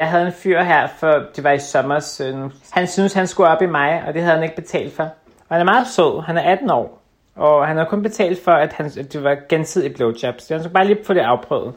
Jeg 0.00 0.10
havde 0.10 0.26
en 0.26 0.32
fyr 0.32 0.62
her, 0.62 0.86
for 0.86 1.22
det 1.36 1.44
var 1.44 1.52
i 1.52 1.58
sommer. 1.58 2.18
Øh, 2.24 2.50
han 2.70 2.86
synes 2.86 3.12
han 3.12 3.26
skulle 3.26 3.50
op 3.50 3.62
i 3.62 3.66
mig, 3.66 4.02
og 4.06 4.14
det 4.14 4.22
havde 4.22 4.34
han 4.34 4.42
ikke 4.42 4.56
betalt 4.56 4.92
for. 4.92 5.02
Og 5.48 5.56
han 5.56 5.60
er 5.60 5.64
meget 5.64 5.86
sød. 5.86 6.22
Han 6.22 6.36
er 6.36 6.42
18 6.42 6.70
år. 6.70 7.02
Og 7.36 7.66
han 7.66 7.76
har 7.76 7.84
kun 7.84 8.02
betalt 8.02 8.44
for, 8.44 8.52
at, 8.52 8.72
han, 8.72 8.86
at 8.86 9.12
det 9.12 9.24
var 9.24 9.36
gensidigt 9.48 9.96
blowjobs. 9.96 10.42
Så 10.42 10.54
han 10.54 10.62
skulle 10.62 10.74
bare 10.74 10.86
lige 10.86 11.04
få 11.04 11.14
det 11.14 11.20
afprøvet. 11.20 11.74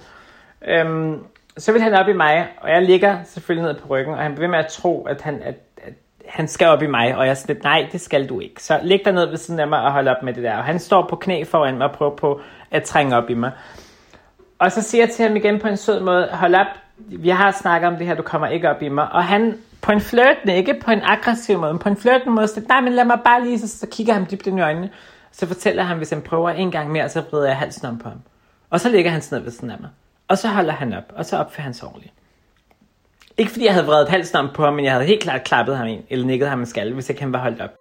Øhm, 0.68 1.24
så 1.58 1.72
vil 1.72 1.82
han 1.82 1.94
op 1.94 2.08
i 2.08 2.14
mig, 2.14 2.48
og 2.58 2.70
jeg 2.70 2.82
ligger 2.82 3.24
selvfølgelig 3.24 3.74
ned 3.74 3.82
på 3.82 3.88
ryggen, 3.88 4.14
og 4.14 4.20
han 4.20 4.32
bliver 4.36 4.48
ved 4.48 4.52
med 4.52 4.60
at 4.60 4.72
tro, 4.72 5.04
at 5.04 5.22
han, 5.22 5.42
at, 5.44 5.56
at 5.78 5.94
han 6.26 6.48
skal 6.48 6.68
op 6.68 6.82
i 6.82 6.88
mig, 6.88 7.16
og 7.16 7.28
jeg 7.28 7.38
siger, 7.38 7.60
nej, 7.64 7.88
det 7.92 8.02
skal 8.02 8.30
du 8.30 8.40
ikke. 8.40 8.64
Så 8.64 8.80
læg 8.84 9.02
dig 9.06 9.14
ned 9.14 9.26
ved 9.26 9.38
siden 9.38 9.60
af 9.60 9.68
mig 9.68 9.82
og 9.82 9.92
hold 9.92 10.08
op 10.08 10.24
med 10.24 10.34
det 10.34 10.44
der. 10.44 10.58
Og 10.58 10.64
han 10.64 10.80
står 10.80 11.08
på 11.10 11.16
knæ 11.16 11.44
foran 11.44 11.78
mig 11.78 11.88
og 11.88 11.94
prøver 11.94 12.16
på 12.16 12.42
at 12.72 12.84
trænge 12.84 13.16
op 13.16 13.30
i 13.30 13.34
mig. 13.34 13.52
Og 14.60 14.72
så 14.72 14.82
siger 14.82 15.04
jeg 15.04 15.10
til 15.10 15.28
ham 15.28 15.36
igen 15.36 15.60
på 15.60 15.68
en 15.68 15.78
sød 15.78 16.00
måde, 16.00 16.30
hold 16.32 16.56
op, 16.56 16.68
vi 17.08 17.30
har 17.30 17.52
snakket 17.52 17.88
om 17.88 17.96
det 17.96 18.08
her, 18.08 18.16
du 18.16 18.22
kommer 18.24 18.48
ikke 18.48 18.70
op 18.70 18.82
i 18.82 18.90
mig. 18.90 19.12
Og 19.12 19.24
han 19.24 19.58
på 19.82 19.92
en 19.92 20.02
flirtende, 20.02 20.56
ikke 20.56 20.82
på 20.86 20.92
en 20.92 21.02
aggressiv 21.04 21.60
måde, 21.60 21.74
men 21.74 21.80
på 21.80 21.90
en 21.90 21.98
flirtende 21.98 22.32
måde, 22.32 22.48
så 22.48 22.62
nej, 22.68 22.82
men 22.82 22.94
lad 22.94 23.06
mig 23.06 23.20
bare 23.26 23.44
lige, 23.44 23.60
så, 23.60 23.68
så 23.68 23.88
kigger 23.92 24.14
han 24.14 24.28
dybt 24.32 24.48
ind 24.48 24.60
i 24.60 24.62
øjnene. 24.62 24.90
Så 25.32 25.48
fortæller 25.48 25.84
han, 25.84 25.98
hvis 25.98 26.10
han 26.10 26.22
prøver 26.22 26.50
en 26.50 26.72
gang 26.72 26.92
mere, 26.92 27.10
så 27.10 27.24
vrider 27.32 27.48
jeg 27.48 27.58
halsen 27.58 27.86
om 27.86 27.98
på 28.00 28.10
ham. 28.10 28.22
Og 28.70 28.80
så 28.80 28.90
ligger 28.90 29.12
han 29.12 29.22
ned 29.32 29.40
ved 29.40 29.52
siden 29.52 29.72
af 29.72 29.78
mig. 29.80 29.90
Og 30.28 30.38
så 30.38 30.48
holder 30.48 30.74
han 30.74 30.94
op, 30.94 31.14
og 31.16 31.26
så 31.26 31.38
opfører 31.38 31.64
han 31.64 31.74
sig 31.74 31.88
ordentligt. 31.88 32.14
Ikke 33.38 33.52
fordi 33.52 33.66
jeg 33.66 33.74
havde 33.74 33.86
vredet 33.86 34.10
halsen 34.10 34.38
om 34.38 34.50
på 34.54 34.64
ham, 34.64 34.74
men 34.74 34.86
jeg 34.86 34.94
havde 34.94 35.06
helt 35.06 35.24
klart 35.24 35.44
klappet 35.44 35.78
ham 35.78 35.88
ind, 35.88 36.04
eller 36.10 36.26
nikket 36.26 36.50
ham 36.50 36.60
en 36.60 36.66
skalle, 36.66 36.94
hvis 36.94 37.10
ikke 37.10 37.22
han 37.22 37.34
var 37.34 37.40
holdt 37.40 37.62
op. 37.62 37.81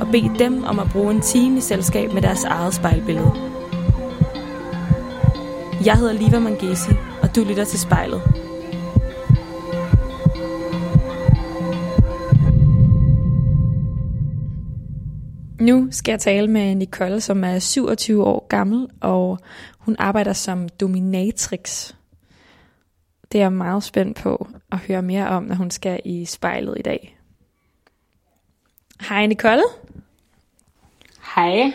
og 0.00 0.06
bede 0.12 0.38
dem 0.38 0.64
om 0.64 0.78
at 0.78 0.86
bruge 0.92 1.14
en 1.14 1.20
time 1.20 1.58
i 1.58 1.60
selskab 1.60 2.12
med 2.12 2.22
deres 2.22 2.44
eget 2.44 2.74
spejlbillede. 2.74 3.32
Jeg 5.84 5.98
hedder 5.98 6.12
Liva 6.12 6.38
Mangesi, 6.38 6.90
og 7.22 7.36
du 7.36 7.44
lytter 7.44 7.64
til 7.64 7.78
spejlet. 7.78 8.22
Nu 15.60 15.88
skal 15.90 16.12
jeg 16.12 16.20
tale 16.20 16.48
med 16.48 16.74
Nicole, 16.74 17.20
som 17.20 17.44
er 17.44 17.58
27 17.58 18.24
år 18.24 18.46
gammel, 18.48 18.88
og 19.00 19.38
hun 19.78 19.96
arbejder 19.98 20.32
som 20.32 20.68
dominatrix. 20.68 21.92
Det 23.32 23.38
er 23.38 23.44
jeg 23.44 23.52
meget 23.52 23.82
spændt 23.82 24.16
på 24.16 24.48
at 24.72 24.78
høre 24.78 25.02
mere 25.02 25.28
om, 25.28 25.42
når 25.42 25.54
hun 25.54 25.70
skal 25.70 26.00
i 26.04 26.24
spejlet 26.24 26.74
i 26.78 26.82
dag. 26.82 27.18
Hej 29.08 29.26
Nicole. 29.26 29.62
Hej. 31.36 31.72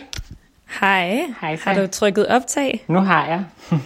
Hej. 0.80 1.26
Hej. 1.40 1.56
Har 1.62 1.74
du 1.74 1.86
trykket 1.86 2.26
optag? 2.26 2.84
Nu 2.88 2.98
har 2.98 3.26
jeg. 3.26 3.44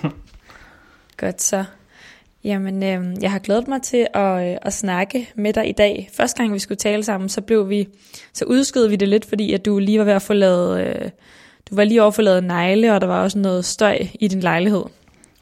Godt 1.16 1.42
så. 1.42 1.64
Jamen, 2.44 2.82
øh, 2.82 3.22
jeg 3.22 3.30
har 3.30 3.38
glædet 3.38 3.68
mig 3.68 3.82
til 3.82 4.06
at, 4.14 4.50
øh, 4.50 4.56
at 4.62 4.72
snakke 4.72 5.28
med 5.34 5.52
dig 5.52 5.68
i 5.68 5.72
dag. 5.72 6.08
Første 6.16 6.42
gang 6.42 6.54
vi 6.54 6.58
skulle 6.58 6.78
tale 6.78 7.04
sammen, 7.04 7.28
så 7.28 7.40
blev 7.40 7.68
vi, 7.68 7.88
så 8.32 8.44
udskød 8.44 8.88
vi 8.88 8.96
det 8.96 9.08
lidt, 9.08 9.24
fordi 9.24 9.54
at 9.54 9.64
du 9.64 9.78
lige 9.78 9.98
var 9.98 10.04
ved 10.04 10.12
at 10.12 10.22
få 10.22 10.32
lavet, 10.32 10.86
øh, 10.86 11.10
du 11.70 11.74
var 11.74 11.84
lige 11.84 12.02
over 12.02 12.10
for 12.10 12.22
lavet 12.22 12.44
negle, 12.44 12.94
og 12.94 13.00
der 13.00 13.06
var 13.06 13.22
også 13.22 13.38
noget 13.38 13.64
støj 13.64 13.98
i 14.14 14.28
din 14.28 14.40
lejlighed. 14.40 14.84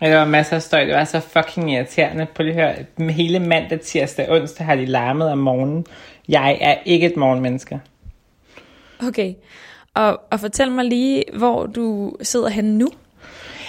Ja, 0.00 0.10
der 0.10 0.18
var 0.18 0.24
masser 0.24 0.56
af 0.56 0.62
støj. 0.62 0.84
Det 0.84 0.94
var 0.94 1.04
så 1.04 1.20
fucking 1.20 1.72
irriterende. 1.72 2.26
På 2.34 2.42
lige 2.42 2.54
høre, 2.54 2.74
hele 3.10 3.38
mandag, 3.38 3.80
tirsdag, 3.80 4.30
onsdag 4.30 4.66
har 4.66 4.74
de 4.74 4.86
larmet 4.86 5.30
om 5.30 5.38
morgenen. 5.38 5.86
Jeg 6.28 6.58
er 6.60 6.76
ikke 6.84 7.06
et 7.06 7.16
morgenmenneske. 7.16 7.80
Okay. 9.02 9.34
Og, 9.98 10.20
og 10.30 10.40
fortæl 10.40 10.70
mig 10.70 10.84
lige, 10.84 11.24
hvor 11.38 11.66
du 11.66 12.12
sidder 12.22 12.48
henne 12.48 12.78
nu. 12.78 12.88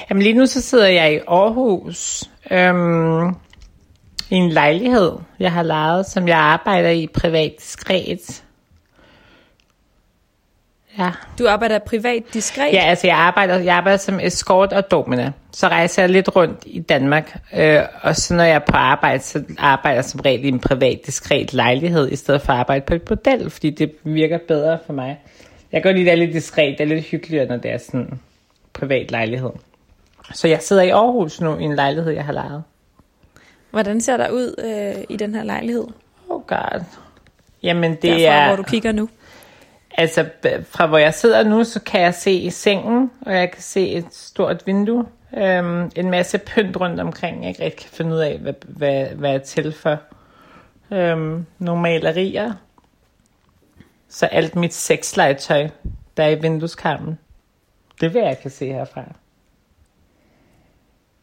Jamen 0.10 0.24
lige 0.24 0.34
nu 0.34 0.46
så 0.46 0.62
sidder 0.62 0.88
jeg 0.88 1.14
i 1.14 1.20
Aarhus. 1.28 2.24
Øhm, 2.52 3.30
I 4.30 4.36
en 4.36 4.50
lejlighed, 4.50 5.12
jeg 5.40 5.52
har 5.52 5.64
lejet, 5.64 6.06
som 6.06 6.28
jeg 6.28 6.38
arbejder 6.38 6.90
i 6.90 7.08
privat 7.08 7.54
diskret. 7.60 8.44
Ja. 10.98 11.12
Du 11.40 11.48
arbejder 11.48 11.80
privat 11.80 12.24
diskret? 12.34 12.74
Ja, 12.74 12.82
altså 12.82 13.08
jeg 13.08 13.18
arbejder, 13.18 13.60
jeg 13.60 13.76
arbejder 13.76 13.98
som 13.98 14.20
escort 14.20 14.74
og 14.74 14.92
domina. 14.92 15.32
Så 15.52 15.68
rejser 15.68 16.02
jeg 16.02 16.10
lidt 16.10 16.36
rundt 16.36 16.64
i 16.66 16.80
Danmark. 16.80 17.40
Øh, 17.56 17.82
og 18.02 18.16
så 18.16 18.34
når 18.34 18.44
jeg 18.44 18.56
er 18.56 18.60
på 18.70 18.76
arbejde, 18.76 19.24
så 19.24 19.44
arbejder 19.58 19.98
jeg 19.98 20.06
som 20.06 20.20
regel 20.20 20.46
i 20.46 20.48
en 20.48 20.60
privat 20.60 21.00
diskret 21.06 21.54
lejlighed, 21.54 22.12
i 22.12 22.16
stedet 22.16 22.42
for 22.42 22.54
at 22.54 22.60
arbejde 22.60 22.86
på 22.86 22.94
et 22.94 23.02
bordel, 23.02 23.50
fordi 23.50 23.70
det 23.70 23.92
virker 24.04 24.40
bedre 24.48 24.80
for 24.86 24.94
mig. 24.94 25.20
Jeg 25.72 25.84
går 25.84 25.92
lige 25.92 26.06
det 26.06 26.12
er 26.12 26.16
lidt 26.16 26.34
diskret, 26.34 26.78
det 26.78 26.84
er 26.84 26.88
lidt 26.88 27.06
hyggeligere, 27.06 27.46
når 27.46 27.58
det 27.58 27.72
er 27.72 27.78
sådan 27.78 28.00
en 28.00 28.22
privat 28.74 29.12
lejlighed. 29.12 29.52
Så 30.34 30.48
jeg 30.48 30.62
sidder 30.62 30.82
i 30.82 30.90
Aarhus 30.90 31.42
nu, 31.42 31.58
i 31.58 31.64
en 31.64 31.76
lejlighed, 31.76 32.12
jeg 32.12 32.26
har 32.26 32.34
lejet. 32.34 32.64
Hvordan 33.72 34.02
ser 34.02 34.18
der 34.18 34.30
ud 34.30 34.56
øh, 34.58 35.04
i 35.10 35.18
den 35.18 35.36
her 35.36 35.44
lejlighed? 35.44 35.88
Oh 36.30 36.42
god. 36.48 36.84
Jamen 37.64 37.92
det 37.92 38.04
Derfra, 38.04 38.34
er... 38.34 38.48
hvor 38.48 38.56
du 38.56 38.64
kigger 38.64 38.92
nu. 38.92 39.10
Altså, 39.98 40.26
fra 40.70 40.88
hvor 40.88 40.98
jeg 40.98 41.14
sidder 41.14 41.44
nu, 41.44 41.64
så 41.64 41.80
kan 41.82 42.02
jeg 42.02 42.14
se 42.14 42.32
i 42.32 42.50
sengen, 42.50 43.12
og 43.22 43.36
jeg 43.36 43.52
kan 43.52 43.62
se 43.62 43.90
et 43.90 44.06
stort 44.12 44.64
vindue. 44.66 45.06
Øhm, 45.38 45.92
en 45.96 46.10
masse 46.10 46.38
pynt 46.38 46.78
rundt 46.78 47.00
omkring, 47.00 47.42
jeg 47.42 47.50
ikke 47.50 47.64
rigtig 47.64 47.80
kan 47.80 47.96
finde 47.96 48.16
ud 48.16 48.20
af, 48.20 48.38
hvad, 48.38 48.54
hvad, 48.68 49.06
hvad 49.06 49.34
er 49.34 49.38
til 49.38 49.72
for. 49.72 49.98
Øhm, 50.92 51.46
nogle 51.60 51.82
malerier. 51.82 52.54
Så 54.10 54.26
alt 54.26 54.56
mit 54.56 54.74
sexlegetøj, 54.74 55.70
der 56.18 56.24
er 56.24 56.30
i 56.30 56.42
vindueskarmen. 56.42 57.20
Det 58.02 58.14
vil 58.14 58.22
jeg 58.22 58.40
kan 58.42 58.52
se 58.52 58.66
herfra. 58.66 59.04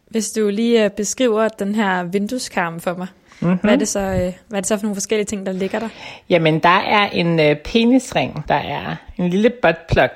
Hvis 0.06 0.32
du 0.32 0.48
lige 0.48 0.84
øh, 0.84 0.90
beskriver 0.90 1.48
den 1.48 1.74
her 1.74 2.02
vindueskarm 2.02 2.80
for 2.80 2.94
mig. 2.94 3.06
Mm-hmm. 3.40 3.58
Hvad, 3.62 3.72
er 3.72 3.76
det 3.76 3.88
så, 3.88 4.00
øh, 4.00 4.32
hvad 4.48 4.58
er 4.58 4.60
det 4.60 4.66
så 4.66 4.76
for 4.76 4.82
nogle 4.82 4.96
forskellige 4.96 5.26
ting, 5.26 5.46
der 5.46 5.52
ligger 5.52 5.78
der? 5.78 5.88
Jamen, 6.30 6.58
der 6.58 6.68
er 6.68 7.10
en 7.10 7.40
øh, 7.40 7.56
penisring, 7.56 8.44
der 8.48 8.54
er 8.54 8.96
en 9.18 9.30
lille 9.30 9.50
buttplug, 9.62 10.10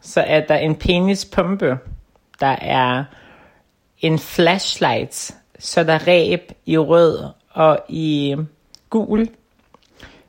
så 0.00 0.20
er 0.20 0.40
der 0.40 0.56
en 0.56 0.74
penispumpe, 0.74 1.78
der 2.40 2.56
er 2.60 3.04
en 4.00 4.18
flashlight, 4.18 5.36
så 5.58 5.84
der 5.84 5.92
er 5.92 6.06
ræb 6.06 6.52
i 6.66 6.78
rød 6.78 7.24
og 7.50 7.78
i 7.88 8.36
gul. 8.90 9.28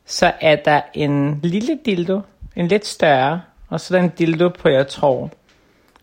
Så 0.10 0.34
er 0.42 0.56
der 0.56 0.82
en 0.94 1.40
lille 1.44 1.80
dildo, 1.86 2.22
en 2.56 2.68
lidt 2.68 2.86
større, 2.86 3.42
og 3.70 3.80
så 3.80 3.96
er 3.96 4.00
der 4.00 4.06
en 4.06 4.14
dildo 4.18 4.50
på, 4.50 4.70
jeg 4.70 4.88
tror, 4.88 5.30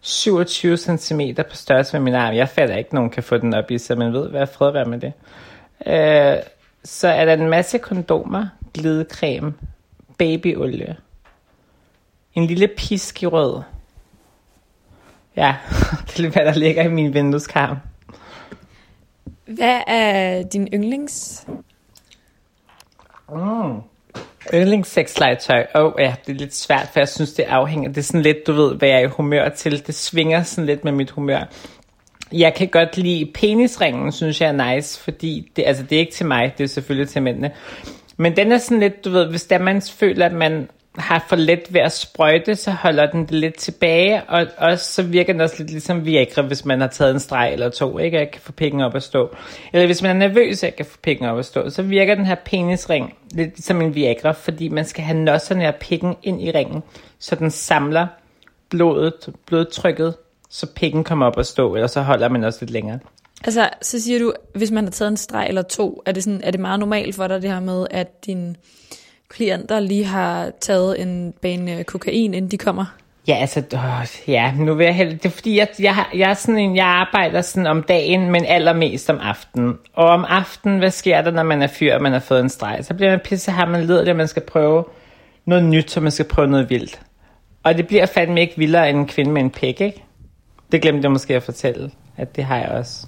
27 0.01 0.77
cm 0.77 1.21
på 1.51 1.57
størrelse 1.57 1.99
med 1.99 2.05
min 2.05 2.15
arm. 2.15 2.35
Jeg 2.35 2.49
fatter 2.49 2.77
ikke, 2.77 2.95
nogen 2.95 3.11
kan 3.11 3.23
få 3.23 3.39
den 3.39 3.55
op 3.55 3.71
i, 3.71 3.79
så 3.79 3.95
man 3.95 4.13
ved, 4.13 4.31
hvad 4.31 4.47
fred 4.47 4.73
være 4.73 4.85
med 4.85 5.01
det. 5.01 5.13
Øh, 5.87 6.43
så 6.85 7.09
er 7.09 7.25
der 7.25 7.33
en 7.33 7.49
masse 7.49 7.79
kondomer, 7.79 8.47
glidecreme, 8.75 9.55
babyolie, 10.19 10.97
en 12.35 12.47
lille 12.47 12.69
pisk 12.69 13.23
i 13.23 13.27
rød. 13.27 13.63
Ja, 15.37 15.57
det 16.17 16.25
er 16.25 16.31
hvad 16.31 16.45
der 16.45 16.55
ligger 16.55 16.83
i 16.83 16.89
min 16.89 17.15
vindueskarm. 17.15 17.77
Hvad 19.47 19.81
er 19.87 20.43
din 20.43 20.69
yndlings? 20.75 21.47
Mm. 23.29 23.81
Yndlingssexlegetøj. 24.55 25.67
Åh 25.75 25.85
oh, 25.85 25.93
ja, 25.99 26.15
det 26.27 26.33
er 26.33 26.39
lidt 26.39 26.55
svært, 26.55 26.89
for 26.93 27.01
jeg 27.01 27.09
synes, 27.09 27.33
det 27.33 27.43
afhænger. 27.43 27.89
Det 27.89 27.99
er 27.99 28.03
sådan 28.03 28.23
lidt, 28.23 28.47
du 28.47 28.53
ved, 28.53 28.75
hvad 28.75 28.89
jeg 28.89 28.99
er 28.99 29.05
i 29.05 29.11
humør 29.17 29.49
til. 29.49 29.87
Det 29.87 29.95
svinger 29.95 30.43
sådan 30.43 30.67
lidt 30.67 30.85
med 30.85 30.93
mit 30.93 31.11
humør. 31.11 31.49
Jeg 32.33 32.55
kan 32.55 32.69
godt 32.69 32.97
lide 32.97 33.31
penisringen, 33.35 34.13
synes 34.13 34.41
jeg 34.41 34.49
er 34.49 34.75
nice, 34.75 35.01
fordi 35.01 35.51
det, 35.57 35.65
altså, 35.67 35.83
det 35.83 35.97
er 35.97 36.01
ikke 36.01 36.13
til 36.13 36.27
mig, 36.27 36.55
det 36.59 36.65
er 36.65 36.69
selvfølgelig 36.69 37.09
til 37.09 37.23
mændene. 37.23 37.51
Men 38.17 38.37
den 38.37 38.53
er 38.53 38.59
sådan 38.59 38.81
lidt, 38.81 39.05
du 39.05 39.11
ved, 39.11 39.27
hvis 39.31 39.45
der 39.45 39.59
man 39.59 39.83
føler, 39.83 40.27
at 40.27 40.33
man 40.33 40.69
har 40.99 41.25
for 41.29 41.37
let 41.37 41.61
ved 41.71 41.81
at 41.81 41.93
sprøjte, 41.93 42.57
så 42.57 42.71
holder 42.71 43.11
den 43.11 43.23
det 43.23 43.31
lidt 43.31 43.57
tilbage, 43.57 44.23
og 44.29 44.47
også 44.59 44.93
så 44.93 45.03
virker 45.03 45.33
den 45.33 45.41
også 45.41 45.55
lidt 45.59 45.71
ligesom 45.71 46.05
Viagra, 46.05 46.43
hvis 46.43 46.65
man 46.65 46.81
har 46.81 46.89
taget 46.89 47.15
en 47.15 47.21
streg 47.21 47.53
eller 47.53 47.69
to, 47.69 47.99
ikke? 47.99 48.19
Jeg 48.19 48.31
kan 48.31 48.41
få 48.41 48.53
pikken 48.53 48.81
op 48.81 48.95
at 48.95 49.03
stå. 49.03 49.37
Eller 49.73 49.87
hvis 49.87 50.03
man 50.03 50.11
er 50.23 50.29
nervøs, 50.29 50.63
jeg 50.63 50.77
kan 50.77 50.87
få 50.87 50.99
pikken 51.03 51.27
op 51.27 51.39
at 51.39 51.45
stå, 51.45 51.71
så 51.71 51.83
virker 51.83 52.15
den 52.15 52.27
her 52.27 52.35
penisring 52.45 53.15
lidt 53.31 53.65
som 53.65 53.83
en 53.83 53.95
Viagra, 53.95 54.33
fordi 54.33 54.69
man 54.69 54.85
skal 54.85 55.05
have 55.05 55.19
nosserne 55.19 55.69
og 55.69 55.75
pikken 55.75 56.17
ind 56.23 56.43
i 56.43 56.51
ringen, 56.51 56.83
så 57.19 57.35
den 57.35 57.51
samler 57.51 58.07
blodet, 58.71 59.35
blodtrykket, 59.47 60.15
så 60.51 60.67
pikken 60.75 61.05
kommer 61.05 61.27
op 61.27 61.39
at 61.39 61.47
stå, 61.47 61.75
eller 61.75 61.87
så 61.87 62.01
holder 62.01 62.29
man 62.29 62.45
også 62.45 62.59
lidt 62.63 62.71
længere. 62.71 62.99
Altså, 63.45 63.69
så 63.83 64.01
siger 64.01 64.19
du, 64.19 64.33
hvis 64.55 64.71
man 64.71 64.85
har 64.85 64.91
taget 64.91 65.11
en 65.11 65.17
streg 65.17 65.47
eller 65.49 65.63
to, 65.63 66.03
er 66.07 66.13
det, 66.13 66.25
sådan, 66.25 66.41
er 66.45 66.51
det 66.51 66.61
meget 66.61 66.81
normalt 66.81 67.15
for 67.15 67.27
dig 67.27 67.43
det 67.43 67.51
her 67.51 67.61
med, 67.61 67.87
at 67.91 68.27
din 68.27 68.57
klienter 69.35 69.81
lige 69.81 70.05
har 70.05 70.51
taget 70.61 71.03
en 71.03 71.35
bane 71.43 71.85
kokain, 71.85 72.35
inden 72.35 72.51
de 72.51 72.59
kommer? 72.59 72.85
Ja, 73.29 73.37
altså, 73.41 73.63
åh, 73.75 74.29
ja, 74.29 74.53
nu 74.59 74.75
vil 74.75 74.85
jeg 74.85 74.95
hellere, 74.95 75.17
det 75.17 75.27
er 75.27 75.31
fordi, 75.31 75.59
jeg, 75.59 75.69
jeg, 75.79 76.05
jeg, 76.15 76.31
er 76.31 76.35
sådan 76.35 76.59
en, 76.59 76.77
jeg 76.77 76.87
arbejder 76.87 77.41
sådan 77.41 77.67
om 77.67 77.83
dagen, 77.83 78.31
men 78.31 78.45
allermest 78.45 79.11
om 79.11 79.19
aftenen. 79.23 79.79
Og 79.95 80.09
om 80.09 80.25
aftenen, 80.29 80.79
hvad 80.79 80.91
sker 80.91 81.23
der, 81.23 81.31
når 81.31 81.43
man 81.43 81.63
er 81.63 81.67
fyr, 81.67 81.95
og 81.95 82.03
man 82.03 82.13
har 82.13 82.21
fået 82.21 82.41
en 82.41 82.49
streg? 82.49 82.79
Så 82.83 82.95
bliver 82.95 83.11
man 83.11 83.21
pisse 83.25 83.53
her, 83.53 83.67
man 83.67 83.85
leder 83.85 84.05
det, 84.05 84.17
man 84.17 84.29
skal 84.29 84.43
prøve 84.43 84.85
noget 85.47 85.65
nyt, 85.65 85.91
så 85.91 86.01
man 86.01 86.11
skal 86.11 86.25
prøve 86.25 86.49
noget 86.49 86.71
vildt. 86.71 87.01
Og 87.63 87.77
det 87.77 87.87
bliver 87.87 88.07
fandme 88.07 88.41
ikke 88.41 88.55
vildere 88.57 88.91
end 88.91 88.99
en 88.99 89.07
kvinde 89.07 89.31
med 89.31 89.43
en 89.43 89.51
pæk, 89.51 89.81
ikke? 89.81 90.05
Det 90.73 90.83
glemte 90.83 91.03
jeg 91.03 91.11
måske 91.11 91.37
at 91.37 91.43
fortælle, 91.43 91.91
at 92.17 92.37
det 92.37 92.45
har 92.45 92.57
jeg 92.57 92.69
også. 92.69 93.07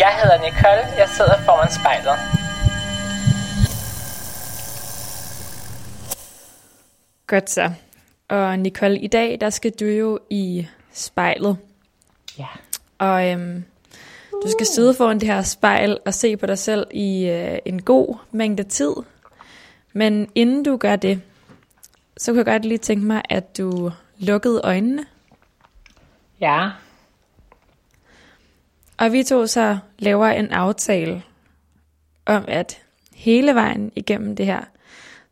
Jeg 0.00 0.18
hedder 0.22 0.38
Nicole, 0.38 0.98
jeg 0.98 1.08
sidder 1.08 1.38
foran 1.44 1.70
spejlet. 1.72 2.18
Godt 7.26 7.50
så. 7.50 7.70
Og 8.28 8.58
Nicole, 8.58 8.98
i 8.98 9.06
dag 9.06 9.38
der 9.40 9.50
skal 9.50 9.70
du 9.80 9.84
jo 9.84 10.18
i 10.30 10.66
spejlet. 10.92 11.56
Ja. 12.38 12.46
Og 12.98 13.30
øhm, 13.30 13.64
du 14.32 14.50
skal 14.50 14.66
sidde 14.66 14.94
foran 14.94 15.20
det 15.20 15.28
her 15.28 15.42
spejl 15.42 15.98
og 16.06 16.14
se 16.14 16.36
på 16.36 16.46
dig 16.46 16.58
selv 16.58 16.86
i 16.90 17.26
øh, 17.26 17.58
en 17.64 17.82
god 17.82 18.16
mængde 18.30 18.62
tid. 18.62 18.92
Men 19.92 20.30
inden 20.34 20.64
du 20.64 20.76
gør 20.76 20.96
det, 20.96 21.22
så 22.16 22.32
kunne 22.32 22.38
jeg 22.38 22.46
godt 22.46 22.64
lige 22.64 22.78
tænke 22.78 23.06
mig, 23.06 23.22
at 23.30 23.58
du 23.58 23.92
lukkede 24.18 24.60
øjnene. 24.64 25.04
Ja. 26.40 26.70
Og 29.00 29.12
vi 29.12 29.22
to 29.22 29.46
så 29.46 29.78
laver 29.98 30.26
en 30.26 30.50
aftale 30.50 31.22
om, 32.26 32.44
at 32.48 32.78
hele 33.14 33.54
vejen 33.54 33.92
igennem 33.96 34.36
det 34.36 34.46
her, 34.46 34.60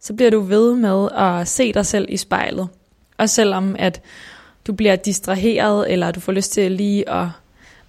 så 0.01 0.15
bliver 0.15 0.31
du 0.31 0.41
ved 0.41 0.75
med 0.75 1.09
at 1.15 1.49
se 1.49 1.73
dig 1.73 1.87
selv 1.87 2.07
i 2.09 2.17
spejlet. 2.17 2.69
Og 3.19 3.29
selvom 3.29 3.77
at 3.79 4.03
du 4.67 4.73
bliver 4.73 4.97
distraheret, 4.97 5.93
eller 5.93 6.11
du 6.11 6.21
får 6.21 6.33
lyst 6.33 6.53
til 6.53 6.73
lige 6.73 7.11
at, 7.11 7.27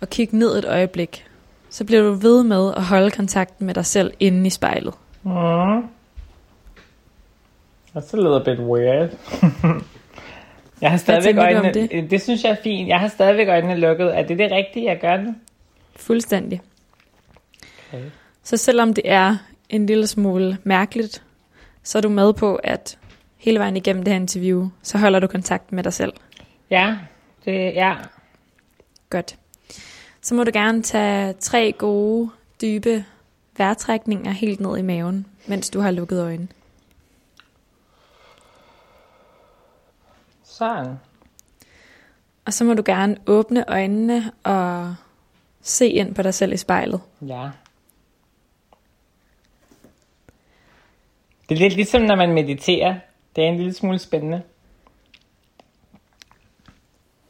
at 0.01 0.09
kigge 0.09 0.37
ned 0.37 0.57
et 0.57 0.65
øjeblik, 0.65 1.25
så 1.69 1.85
bliver 1.85 2.01
du 2.01 2.11
ved 2.11 2.43
med 2.43 2.73
at 2.75 2.83
holde 2.83 3.11
kontakten 3.11 3.65
med 3.65 3.73
dig 3.73 3.85
selv 3.85 4.13
inde 4.19 4.47
i 4.47 4.49
spejlet. 4.49 4.93
Mm. 5.23 5.79
That's 7.95 8.13
a 8.13 8.17
little 8.17 8.43
bit 8.45 8.59
weird. 8.59 9.09
jeg 10.81 10.91
har 10.91 10.97
stadigvæk 10.97 11.37
øjnene, 11.37 11.73
det? 11.73 12.11
det? 12.11 12.21
synes 12.21 12.43
jeg 12.43 12.51
er 12.51 12.61
fint. 12.63 12.87
Jeg 12.87 12.99
har 12.99 13.07
stadigvæk 13.07 13.47
øjnene 13.47 13.75
lukket. 13.75 14.17
Er 14.17 14.23
det 14.23 14.39
det 14.39 14.51
rigtige, 14.51 14.85
jeg 14.85 14.99
gør 14.99 15.17
det? 15.17 15.35
Fuldstændig. 15.99 16.61
Okay. 17.87 18.09
Så 18.43 18.57
selvom 18.57 18.93
det 18.93 19.01
er 19.05 19.37
en 19.69 19.85
lille 19.85 20.07
smule 20.07 20.57
mærkeligt, 20.63 21.23
så 21.83 21.97
er 21.97 22.01
du 22.01 22.09
med 22.09 22.33
på, 22.33 22.55
at 22.55 22.97
hele 23.37 23.59
vejen 23.59 23.77
igennem 23.77 24.03
det 24.03 24.13
her 24.13 24.19
interview, 24.19 24.69
så 24.83 24.97
holder 24.97 25.19
du 25.19 25.27
kontakt 25.27 25.71
med 25.71 25.83
dig 25.83 25.93
selv. 25.93 26.13
Ja, 26.69 26.97
det 27.45 27.75
ja. 27.75 27.95
Godt. 29.09 29.37
Så 30.21 30.35
må 30.35 30.43
du 30.43 30.51
gerne 30.53 30.83
tage 30.83 31.33
tre 31.33 31.71
gode, 31.77 32.29
dybe 32.61 33.05
vejrtrækninger 33.57 34.31
helt 34.31 34.59
ned 34.59 34.77
i 34.77 34.81
maven, 34.81 35.25
mens 35.47 35.69
du 35.69 35.79
har 35.79 35.91
lukket 35.91 36.21
øjnene. 36.21 36.47
Sådan. 40.43 40.95
Og 42.45 42.53
så 42.53 42.63
må 42.63 42.73
du 42.73 42.83
gerne 42.85 43.17
åbne 43.27 43.69
øjnene 43.69 44.31
og 44.43 44.95
se 45.61 45.87
ind 45.87 46.15
på 46.15 46.21
dig 46.21 46.33
selv 46.33 46.53
i 46.53 46.57
spejlet. 46.57 47.01
Ja. 47.21 47.49
Det 51.49 51.55
er 51.55 51.59
lidt 51.59 51.73
ligesom, 51.75 52.01
når 52.01 52.15
man 52.15 52.33
mediterer. 52.33 52.95
Det 53.35 53.43
er 53.43 53.47
en 53.47 53.57
lille 53.57 53.73
smule 53.73 53.99
spændende. 53.99 54.41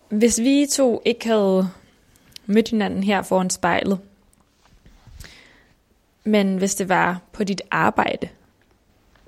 Hvis 0.10 0.40
vi 0.40 0.68
to 0.72 1.02
ikke 1.06 1.28
havde 1.28 1.70
mødt 2.46 2.70
hinanden 2.70 3.04
her 3.04 3.22
foran 3.22 3.50
spejlet, 3.50 4.00
men 6.24 6.58
hvis 6.58 6.76
det 6.76 6.90
var 6.90 7.22
på 7.34 7.44
dit 7.44 7.62
arbejde, 7.72 8.30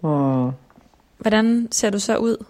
Hmm. 0.02 0.52
hvordan 1.18 1.68
ser 1.72 1.90
du 1.90 2.00
så 2.00 2.18
ud? 2.18 2.46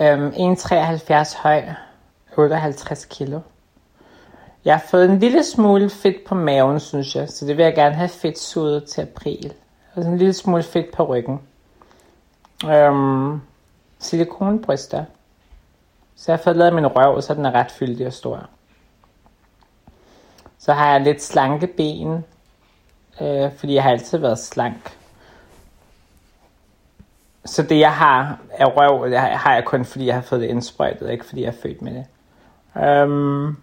Øhm, 0.00 0.28
1,73 0.28 1.36
høj, 1.42 1.64
58 2.36 3.04
kilo. 3.04 3.40
Jeg 4.68 4.76
har 4.76 4.84
fået 4.86 5.10
en 5.10 5.18
lille 5.18 5.44
smule 5.44 5.90
fedt 5.90 6.24
på 6.24 6.34
maven, 6.34 6.80
synes 6.80 7.16
jeg, 7.16 7.28
så 7.28 7.46
det 7.46 7.56
vil 7.56 7.62
jeg 7.62 7.74
gerne 7.74 7.94
have 7.94 8.08
fedt 8.08 8.38
suget 8.38 8.84
til 8.84 9.00
april. 9.00 9.52
Og 9.94 10.02
sådan 10.02 10.12
en 10.12 10.18
lille 10.18 10.32
smule 10.32 10.62
fedt 10.62 10.92
på 10.92 11.04
ryggen. 11.04 11.40
Øhm, 12.66 13.40
silikonbryster. 13.98 15.04
Så 16.16 16.32
jeg 16.32 16.38
har 16.38 16.42
fået 16.42 16.56
lavet 16.56 16.74
min 16.74 16.86
røv, 16.86 17.22
så 17.22 17.34
den 17.34 17.46
er 17.46 17.52
ret 17.52 17.70
fyldig 17.70 18.06
og 18.06 18.12
stor. 18.12 18.48
Så 20.58 20.72
har 20.72 20.92
jeg 20.92 21.00
lidt 21.00 21.22
slanke 21.22 21.66
ben, 21.66 22.24
øh, 23.20 23.52
fordi 23.56 23.74
jeg 23.74 23.82
har 23.82 23.90
altid 23.90 24.18
været 24.18 24.38
slank. 24.38 24.96
Så 27.44 27.62
det 27.62 27.78
jeg 27.78 27.94
har 27.94 28.38
af 28.50 28.76
røv, 28.76 29.10
det 29.10 29.18
har 29.18 29.28
har 29.28 29.54
jeg 29.54 29.64
kun 29.64 29.84
fordi 29.84 30.06
jeg 30.06 30.14
har 30.14 30.22
fået 30.22 30.40
det 30.40 30.48
indsprøjtet, 30.48 31.10
ikke 31.10 31.24
fordi 31.24 31.42
jeg 31.42 31.48
er 31.48 31.62
født 31.62 31.82
med 31.82 31.94
det. 31.94 32.06
Øhm, 32.82 33.56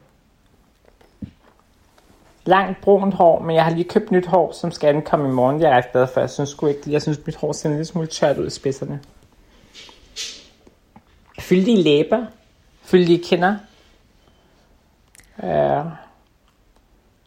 langt 2.45 2.81
brunt 2.81 3.13
hår, 3.13 3.39
men 3.39 3.55
jeg 3.55 3.63
har 3.63 3.71
lige 3.71 3.89
købt 3.89 4.11
nyt 4.11 4.25
hår, 4.25 4.51
som 4.51 4.71
skal 4.71 4.87
ankomme 4.95 5.27
i 5.29 5.31
morgen. 5.31 5.59
Det 5.59 5.65
er 5.65 5.69
jeg 5.69 5.77
ret 5.77 5.91
glad 5.91 6.07
for. 6.07 6.19
Jeg 6.19 6.29
synes, 6.29 6.49
sgu 6.49 6.67
ikke, 6.67 6.91
jeg 6.91 7.01
synes 7.01 7.25
mit 7.25 7.35
hår 7.35 7.51
ser 7.51 7.69
en 7.69 7.75
lille 7.75 7.85
smule 7.85 8.07
tørt 8.07 8.37
ud 8.37 8.47
i 8.47 8.49
spidserne. 8.49 8.99
Fyldige 11.39 11.83
læber. 11.83 12.25
Fyldige 12.83 13.23
kinder. 13.23 13.55
Øh, 15.43 15.85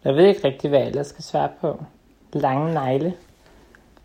jeg 0.05 0.15
ved 0.15 0.27
ikke 0.27 0.45
rigtig, 0.45 0.71
hvad 0.71 0.79
jeg 0.79 0.89
ellers 0.89 1.07
skal 1.07 1.25
svare 1.25 1.49
på. 1.61 1.85
Lange 2.33 2.75
negle. 2.75 3.15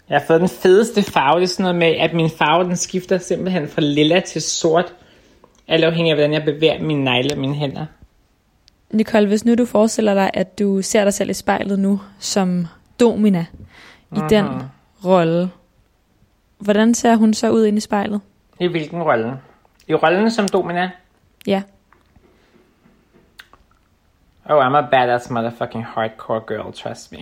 Jeg 0.10 0.20
har 0.20 0.26
fået 0.28 0.42
den 0.42 0.50
fedeste 0.50 1.04
farve. 1.04 1.40
Det 1.40 1.44
er 1.44 1.48
sådan 1.48 1.64
noget 1.64 1.76
med, 1.76 1.88
at 1.88 2.14
min 2.14 2.30
farve 2.30 2.64
den 2.64 2.76
skifter 2.76 3.18
simpelthen 3.18 3.68
fra 3.68 3.82
lilla 3.82 4.20
til 4.20 4.42
sort. 4.42 4.94
Alt 5.68 5.84
afhængig 5.84 6.12
af, 6.12 6.18
hvordan 6.18 6.34
jeg 6.34 6.44
bevæger 6.44 6.82
mine 6.82 7.04
negle 7.04 7.34
og 7.34 7.40
mine 7.40 7.56
hænder. 7.56 7.86
Nicole, 8.94 9.28
hvis 9.28 9.46
nu 9.46 9.56
du 9.56 9.66
forestiller 9.66 10.14
dig, 10.14 10.32
at 10.34 10.60
du 10.60 10.82
ser 10.82 11.04
dig 11.04 11.14
selv 11.14 11.30
i 11.30 11.34
spejlet 11.34 11.80
nu 11.80 12.02
som 12.20 12.68
Domina 13.00 13.46
i 14.12 14.20
Mhm. 14.20 14.28
den 14.30 14.46
rolle, 15.06 15.50
hvordan 16.58 16.94
ser 16.94 17.16
hun 17.16 17.34
så 17.34 17.50
ud 17.50 17.66
inde 17.66 17.78
i 17.78 17.82
spejlet? 17.82 18.22
I 18.60 18.68
hvilken 18.68 19.02
rolle? 19.04 19.40
I 19.88 19.94
rollen 19.94 20.32
som 20.32 20.48
Domina? 20.48 20.92
Ja, 21.48 21.62
Oh, 24.50 24.66
I'm 24.68 24.76
a 24.78 24.82
badass 24.82 25.30
motherfucking 25.30 25.86
hardcore 25.86 26.42
girl, 26.48 26.74
trust 26.74 27.12
me. 27.12 27.18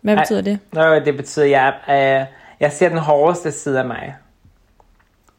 hvad 0.00 0.16
betyder 0.16 0.40
det? 0.40 0.58
Nå, 0.72 0.94
det 0.94 1.16
betyder, 1.16 1.44
at 1.44 1.50
jeg, 1.50 1.74
øh, 1.88 2.26
jeg 2.60 2.72
ser 2.72 2.88
den 2.88 2.98
hårdeste 2.98 3.50
side 3.52 3.78
af 3.78 3.84
mig. 3.86 4.14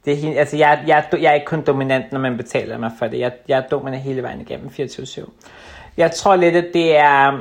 Det 0.06 0.14
er, 0.14 0.18
hende- 0.18 0.38
altså, 0.40 0.58
jeg, 0.58 0.84
jeg, 0.88 1.06
jeg 1.12 1.30
er 1.30 1.34
ikke 1.34 1.46
kun 1.46 1.62
dominant, 1.62 2.12
når 2.12 2.20
man 2.20 2.38
betaler 2.38 2.78
mig 2.78 2.92
for 3.00 3.08
det. 3.08 3.20
Jeg, 3.20 3.32
jeg 3.48 3.58
er 3.58 3.68
dominant 3.68 4.04
hele 4.04 4.24
vejen 4.24 4.42
igennem 4.42 4.68
24-7. 4.80 5.30
Jeg 5.98 6.12
tror 6.12 6.36
lidt, 6.36 6.56
at 6.56 6.66
det 6.74 6.98
er 6.98 7.32
um, 7.34 7.40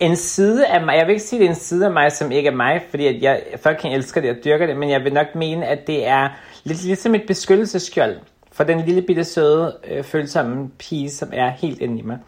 en 0.00 0.16
side 0.16 0.66
af 0.66 0.84
mig. 0.84 0.96
Jeg 0.96 1.06
vil 1.06 1.12
ikke 1.12 1.24
sige, 1.24 1.38
at 1.38 1.40
det 1.40 1.46
er 1.46 1.50
en 1.50 1.56
side 1.60 1.86
af 1.86 1.92
mig, 1.92 2.12
som 2.12 2.32
ikke 2.32 2.46
er 2.48 2.54
mig, 2.54 2.82
fordi 2.90 3.06
at 3.06 3.22
jeg 3.22 3.42
fucking 3.62 3.94
elsker 3.94 4.20
det 4.20 4.30
og 4.30 4.36
dyrker 4.44 4.66
det, 4.66 4.76
men 4.76 4.90
jeg 4.90 5.04
vil 5.04 5.12
nok 5.12 5.34
mene, 5.34 5.66
at 5.66 5.86
det 5.86 6.06
er 6.06 6.28
lidt 6.64 6.84
ligesom 6.84 7.14
et 7.14 7.22
beskyttelsesskjold 7.26 8.16
for 8.52 8.64
den 8.64 8.80
lille 8.80 9.02
bitte 9.02 9.24
søde, 9.24 9.76
øh, 9.90 10.04
følsomme 10.04 10.70
pige, 10.78 11.10
som 11.10 11.28
er 11.32 11.50
helt 11.50 11.80
inde 11.80 11.98
i 11.98 12.02
mig. 12.02 12.18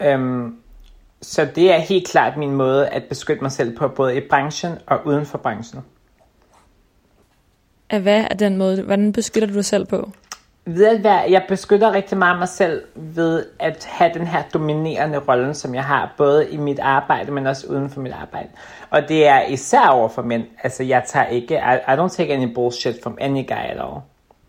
Øhm, 0.00 0.56
så 1.22 1.44
det 1.54 1.72
er 1.74 1.78
helt 1.78 2.08
klart 2.08 2.36
min 2.36 2.52
måde 2.52 2.88
at 2.88 3.02
beskytte 3.08 3.42
mig 3.42 3.52
selv 3.52 3.76
på, 3.76 3.88
både 3.88 4.16
i 4.16 4.20
branchen 4.30 4.72
og 4.86 5.06
uden 5.06 5.26
for 5.26 5.38
branchen 5.38 5.84
af 7.90 8.00
hvad 8.00 8.24
er 8.30 8.34
den 8.34 8.56
måde? 8.56 8.82
Hvordan 8.82 9.12
beskytter 9.12 9.48
du 9.48 9.54
dig 9.54 9.64
selv 9.64 9.86
på? 9.86 10.10
Ved 10.64 10.86
at 10.86 11.04
være, 11.04 11.30
jeg 11.30 11.44
beskytter 11.48 11.92
rigtig 11.92 12.18
meget 12.18 12.38
mig 12.38 12.48
selv 12.48 12.82
ved 12.94 13.46
at 13.58 13.88
have 13.90 14.10
den 14.14 14.26
her 14.26 14.42
dominerende 14.54 15.18
rolle, 15.18 15.54
som 15.54 15.74
jeg 15.74 15.84
har, 15.84 16.14
både 16.16 16.50
i 16.50 16.56
mit 16.56 16.78
arbejde, 16.78 17.32
men 17.32 17.46
også 17.46 17.66
uden 17.66 17.90
for 17.90 18.00
mit 18.00 18.12
arbejde. 18.12 18.48
Og 18.90 19.08
det 19.08 19.28
er 19.28 19.42
især 19.42 19.88
over 19.88 20.08
for 20.08 20.22
mænd. 20.22 20.44
Altså, 20.62 20.82
jeg 20.82 21.02
tager 21.06 21.26
ikke, 21.26 21.54
I, 21.54 21.92
I 21.92 21.96
don't 21.96 22.16
take 22.16 22.34
any 22.34 22.54
bullshit 22.54 23.02
from 23.02 23.18
any 23.20 23.46
guy 23.46 23.64
at 23.70 23.80
all. 23.80 24.00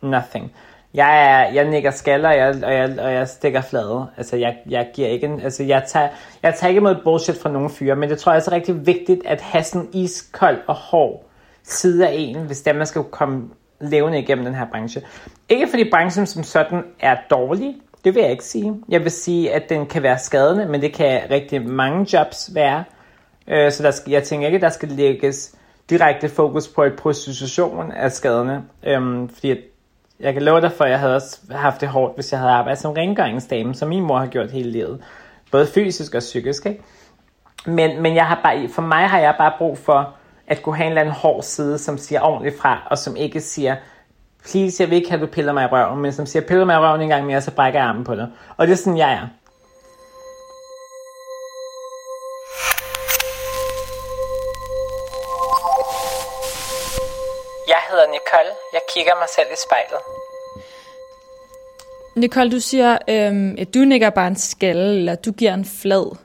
Nothing. 0.01 0.51
Jeg, 0.93 1.25
er, 1.31 1.53
jeg 1.53 1.69
nikker 1.69 1.91
skaller, 1.91 2.29
og 2.29 2.37
jeg, 2.37 2.63
og 2.63 2.73
jeg, 2.73 2.99
og 2.99 3.13
jeg 3.13 3.27
stikker 3.27 3.61
flade. 3.61 4.07
Altså, 4.17 4.35
jeg, 4.35 4.57
jeg 4.69 4.89
giver 4.93 5.07
ikke 5.07 5.25
en, 5.25 5.41
altså, 5.41 5.63
jeg 5.63 5.83
tager, 5.87 6.07
jeg 6.43 6.55
tager 6.55 6.69
ikke 6.69 6.79
imod 6.79 6.95
bullshit 7.03 7.37
fra 7.41 7.51
nogen 7.51 7.69
fyre, 7.69 7.95
men 7.95 8.09
det 8.09 8.19
tror 8.19 8.31
jeg 8.31 8.39
er 8.39 8.43
så 8.43 8.51
rigtig 8.51 8.87
vigtigt 8.87 9.25
at 9.25 9.41
have 9.41 9.63
sådan 9.63 9.89
iskold 9.93 10.57
og 10.67 10.75
hård 10.75 11.28
side 11.71 12.07
af 12.07 12.13
en, 12.17 12.37
hvis 12.37 12.61
der 12.61 12.73
man 12.73 12.85
skal 12.85 13.03
komme 13.03 13.49
levende 13.81 14.19
igennem 14.19 14.45
den 14.45 14.55
her 14.55 14.65
branche. 14.71 15.01
Ikke 15.49 15.67
fordi 15.69 15.89
branchen 15.91 16.25
som 16.25 16.43
sådan 16.43 16.83
er 16.99 17.17
dårlig, 17.29 17.75
det 18.03 18.15
vil 18.15 18.21
jeg 18.21 18.31
ikke 18.31 18.43
sige. 18.43 18.75
Jeg 18.89 19.03
vil 19.03 19.11
sige, 19.11 19.53
at 19.53 19.69
den 19.69 19.85
kan 19.85 20.03
være 20.03 20.19
skadende, 20.19 20.65
men 20.65 20.81
det 20.81 20.93
kan 20.93 21.21
rigtig 21.29 21.67
mange 21.67 22.17
jobs 22.17 22.51
være. 22.53 22.83
Øh, 23.47 23.71
så 23.71 23.83
der 23.83 23.91
skal, 23.91 24.11
jeg 24.11 24.23
tænker 24.23 24.47
ikke, 24.47 24.55
at 24.55 24.61
der 24.61 24.69
skal 24.69 24.89
lægges 24.89 25.55
direkte 25.89 26.29
fokus 26.29 26.67
på, 26.67 26.81
at 26.81 26.91
prostitution 26.95 27.91
er 27.91 28.09
skadende. 28.09 28.61
Øhm, 28.83 29.29
fordi 29.29 29.55
jeg 30.19 30.33
kan 30.33 30.41
love 30.41 30.61
dig 30.61 30.71
for, 30.71 30.83
at 30.83 30.91
jeg 30.91 30.99
havde 30.99 31.15
også 31.15 31.39
haft 31.51 31.81
det 31.81 31.89
hårdt, 31.89 32.15
hvis 32.15 32.31
jeg 32.31 32.39
havde 32.39 32.51
arbejdet 32.51 32.81
som 32.81 32.91
rengøringsdame, 32.91 33.75
som 33.75 33.89
min 33.89 34.03
mor 34.03 34.17
har 34.17 34.27
gjort 34.27 34.51
hele 34.51 34.71
livet. 34.71 35.03
Både 35.51 35.67
fysisk 35.67 36.15
og 36.15 36.19
psykisk. 36.19 36.65
Ikke? 36.65 36.81
Men, 37.65 38.01
men 38.01 38.15
jeg 38.15 38.25
har 38.25 38.39
bare, 38.43 38.69
for 38.69 38.81
mig 38.81 39.09
har 39.09 39.19
jeg 39.19 39.35
bare 39.37 39.53
brug 39.57 39.77
for 39.77 40.15
at 40.49 40.63
kunne 40.63 40.75
have 40.75 40.85
en 40.85 40.91
eller 40.91 41.01
anden 41.01 41.15
hård 41.15 41.43
side, 41.43 41.77
som 41.77 41.97
siger 41.97 42.21
ordentligt 42.21 42.59
fra, 42.59 42.87
og 42.91 42.97
som 42.97 43.15
ikke 43.15 43.41
siger, 43.41 43.75
please, 44.43 44.83
jeg 44.83 44.89
vil 44.89 44.95
ikke 44.95 45.09
have, 45.09 45.21
at 45.21 45.27
du 45.27 45.33
piller 45.33 45.53
mig 45.53 45.63
i 45.63 45.67
røven, 45.67 46.01
men 46.01 46.13
som 46.13 46.25
siger, 46.25 46.43
piller 46.47 46.65
mig 46.65 46.75
i 46.75 46.77
røven 46.77 47.01
en 47.01 47.09
gang 47.09 47.25
mere, 47.25 47.41
så 47.41 47.51
brækker 47.51 47.79
jeg 47.79 47.89
armen 47.89 48.03
på 48.03 48.15
dig. 48.15 48.27
Og 48.57 48.67
det 48.67 48.73
er 48.73 48.77
sådan, 48.77 48.97
jeg 48.97 49.11
er. 49.11 49.27
Jeg 57.67 57.81
hedder 57.89 58.07
Nicole. 58.07 58.53
Jeg 58.73 58.81
kigger 58.93 59.15
mig 59.15 59.27
selv 59.35 59.47
i 59.53 59.59
spejlet. 59.65 60.01
Nicole, 62.15 62.51
du 62.51 62.59
siger, 62.59 62.97
øhm, 63.09 63.55
at 63.59 63.73
du 63.73 63.79
nikker 63.79 64.09
bare 64.09 64.27
en 64.27 64.35
skalle, 64.35 64.97
eller 64.97 65.15
du 65.15 65.31
giver 65.31 65.53
en 65.53 65.65
flad. 65.81 66.17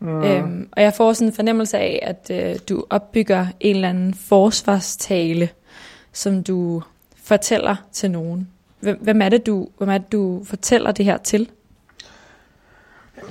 Mm. 0.00 0.24
Øhm, 0.24 0.68
og 0.72 0.82
jeg 0.82 0.94
får 0.94 1.12
sådan 1.12 1.28
en 1.28 1.34
fornemmelse 1.34 1.78
af, 1.78 1.98
at 2.02 2.30
øh, 2.30 2.58
du 2.68 2.84
opbygger 2.90 3.46
en 3.60 3.76
eller 3.76 3.88
anden 3.88 4.14
forsvarstale, 4.14 5.48
som 6.12 6.42
du 6.42 6.82
fortæller 7.24 7.76
til 7.92 8.10
nogen. 8.10 8.48
Hvem, 8.80 8.98
hvem, 9.00 9.22
er 9.22 9.28
det, 9.28 9.46
du, 9.46 9.68
hvem 9.78 9.88
er 9.88 9.98
det, 9.98 10.12
du 10.12 10.44
fortæller 10.44 10.92
det 10.92 11.04
her 11.04 11.16
til? 11.16 11.48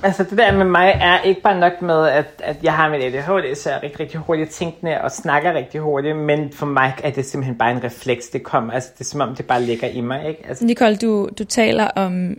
Altså 0.02 0.24
det 0.24 0.38
der 0.38 0.56
med 0.56 0.64
mig 0.64 0.98
er 1.00 1.22
ikke 1.22 1.40
bare 1.40 1.60
nok 1.60 1.82
med, 1.82 2.08
at, 2.08 2.26
at 2.38 2.56
jeg 2.62 2.72
har 2.72 2.90
mit 2.90 3.02
ADHD, 3.02 3.54
så 3.54 3.70
jeg 3.70 3.76
er 3.76 3.82
rigtig, 3.82 4.00
rigtig 4.00 4.20
hurtigt 4.20 4.50
tænkende 4.50 5.00
og 5.00 5.10
snakker 5.10 5.54
rigtig 5.54 5.80
hurtigt, 5.80 6.16
men 6.16 6.52
for 6.52 6.66
mig 6.66 6.94
er 7.02 7.10
det 7.10 7.26
simpelthen 7.26 7.58
bare 7.58 7.72
en 7.72 7.84
refleks, 7.84 8.28
det 8.28 8.42
kommer, 8.42 8.72
altså 8.72 8.90
det 8.94 9.00
er 9.00 9.04
som 9.04 9.20
om 9.20 9.34
det 9.34 9.46
bare 9.46 9.62
ligger 9.62 9.88
i 9.88 10.00
mig, 10.00 10.28
ikke? 10.28 10.46
Altså... 10.48 10.64
Nicole, 10.64 10.96
du, 10.96 11.28
du 11.38 11.44
taler 11.44 11.84
om 11.84 12.34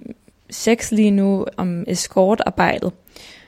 sex 0.50 0.92
lige 0.92 1.12
nu, 1.12 1.46
om 1.58 1.84
escortarbejdet. 1.88 2.92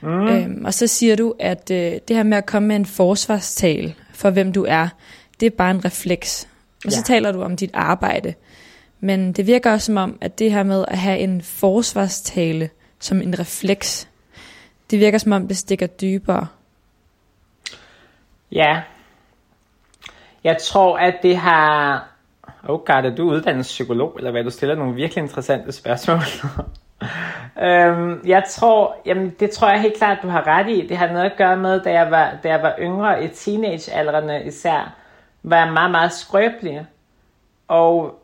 Mm. 0.01 0.27
Øhm, 0.27 0.65
og 0.65 0.73
så 0.73 0.87
siger 0.87 1.15
du, 1.15 1.35
at 1.39 1.71
øh, 1.71 1.91
det 2.07 2.15
her 2.15 2.23
med 2.23 2.37
at 2.37 2.45
komme 2.45 2.67
med 2.67 2.75
en 2.75 2.85
forsvarstal 2.85 3.93
for 4.13 4.29
hvem 4.29 4.53
du 4.53 4.65
er, 4.69 4.87
det 5.39 5.45
er 5.45 5.49
bare 5.49 5.71
en 5.71 5.85
refleks. 5.85 6.47
Og 6.85 6.91
ja. 6.91 6.97
så 6.97 7.03
taler 7.03 7.31
du 7.31 7.41
om 7.41 7.55
dit 7.55 7.71
arbejde. 7.73 8.33
Men 8.99 9.33
det 9.33 9.47
virker 9.47 9.71
også 9.71 9.85
som 9.85 9.97
om, 9.97 10.17
at 10.21 10.39
det 10.39 10.51
her 10.51 10.63
med 10.63 10.85
at 10.87 10.97
have 10.97 11.19
en 11.19 11.41
forsvarstale 11.41 12.69
som 12.99 13.21
en 13.21 13.39
refleks, 13.39 14.09
det 14.91 14.99
virker 14.99 15.17
som 15.17 15.31
om, 15.31 15.47
det 15.47 15.57
stikker 15.57 15.87
dybere. 15.87 16.47
Ja. 18.51 18.81
Jeg 20.43 20.57
tror, 20.61 20.97
at 20.97 21.15
det 21.23 21.37
har... 21.37 22.07
Oh 22.63 22.79
god, 22.79 22.89
er 22.89 23.15
du 23.15 23.23
uddannet 23.23 23.63
psykolog, 23.63 24.15
eller 24.17 24.31
hvad? 24.31 24.43
Du 24.43 24.49
stiller 24.49 24.75
nogle 24.75 24.95
virkelig 24.95 25.21
interessante 25.21 25.71
spørgsmål. 25.71 26.19
øhm, 27.67 28.21
jeg 28.25 28.43
tror, 28.49 28.95
jamen 29.05 29.29
det 29.39 29.51
tror 29.51 29.69
jeg 29.69 29.81
helt 29.81 29.97
klart, 29.97 30.17
du 30.23 30.27
har 30.27 30.47
ret 30.47 30.69
i. 30.69 30.87
Det 30.87 30.97
har 30.97 31.07
noget 31.07 31.31
at 31.31 31.37
gøre 31.37 31.57
med, 31.57 31.79
da 31.79 31.91
jeg 31.91 32.11
var, 32.11 32.37
da 32.43 32.49
jeg 32.49 32.61
var 32.61 32.75
yngre 32.79 33.23
i 33.23 33.27
teenagealderne 33.27 34.43
især, 34.45 34.95
var 35.43 35.57
jeg 35.57 35.73
meget, 35.73 35.91
meget 35.91 36.11
skrøbelig. 36.11 36.85
Og 37.67 38.19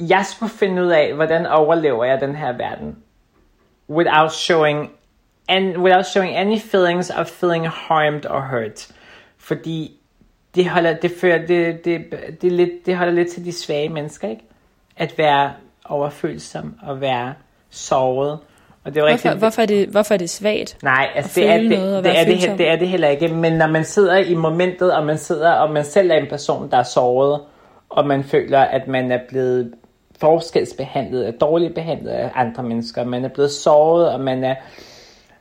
jeg 0.00 0.26
skulle 0.26 0.52
finde 0.52 0.82
ud 0.82 0.88
af, 0.88 1.14
hvordan 1.14 1.46
overlever 1.46 2.04
jeg 2.04 2.20
den 2.20 2.36
her 2.36 2.52
verden. 2.52 2.98
Without 3.88 4.32
showing, 4.32 4.90
and 5.48 5.76
without 5.76 6.06
showing 6.06 6.36
any 6.36 6.58
feelings 6.58 7.10
of 7.10 7.26
feeling 7.26 7.68
harmed 7.68 8.26
or 8.26 8.40
hurt. 8.40 8.92
Fordi 9.38 10.00
det 10.54 10.68
holder, 10.68 10.94
det, 10.94 11.12
fører, 11.20 11.46
det, 11.46 11.84
det, 11.84 12.04
det, 12.42 12.52
lidt, 12.52 12.86
det 12.86 12.96
holder 12.96 13.12
lidt 13.12 13.30
til 13.30 13.44
de 13.44 13.52
svage 13.52 13.88
mennesker, 13.88 14.28
ikke? 14.28 14.44
At 14.96 15.18
være 15.18 15.52
overfølsom 15.84 16.78
og 16.82 17.00
være 17.00 17.34
såret. 17.74 18.38
Og 18.84 18.94
det 18.94 19.00
er 19.00 19.02
hvorfor, 19.02 19.28
rigtig, 19.28 19.38
hvorfor, 19.38 19.62
er 19.62 19.66
det, 19.66 19.88
hvorfor 19.88 20.14
er 20.14 20.18
det 20.18 20.30
svagt? 20.30 20.76
Nej, 20.82 21.08
altså 21.14 21.40
det 21.40 21.48
er 21.50 21.56
det, 21.56 21.70
det, 21.70 22.18
er 22.18 22.24
det, 22.24 22.58
det 22.58 22.68
er 22.68 22.76
det 22.76 22.88
heller 22.88 23.08
ikke. 23.08 23.28
Men 23.28 23.52
når 23.52 23.66
man 23.66 23.84
sidder 23.84 24.16
i 24.16 24.34
momentet, 24.34 24.92
og 24.92 25.06
man 25.06 25.18
sidder, 25.18 25.52
og 25.52 25.72
man 25.72 25.84
selv 25.84 26.10
er 26.10 26.14
en 26.14 26.26
person, 26.30 26.70
der 26.70 26.76
er 26.76 26.82
såret, 26.82 27.40
og 27.88 28.06
man 28.06 28.24
føler, 28.24 28.58
at 28.58 28.88
man 28.88 29.12
er 29.12 29.18
blevet 29.28 29.72
forskelsbehandlet, 30.20 31.28
er 31.28 31.32
dårligt 31.32 31.74
behandlet 31.74 32.10
af 32.10 32.30
andre 32.34 32.62
mennesker, 32.62 33.04
man 33.04 33.24
er 33.24 33.28
blevet 33.28 33.50
såret, 33.50 34.08
og 34.08 34.20
man 34.20 34.44
er, 34.44 34.54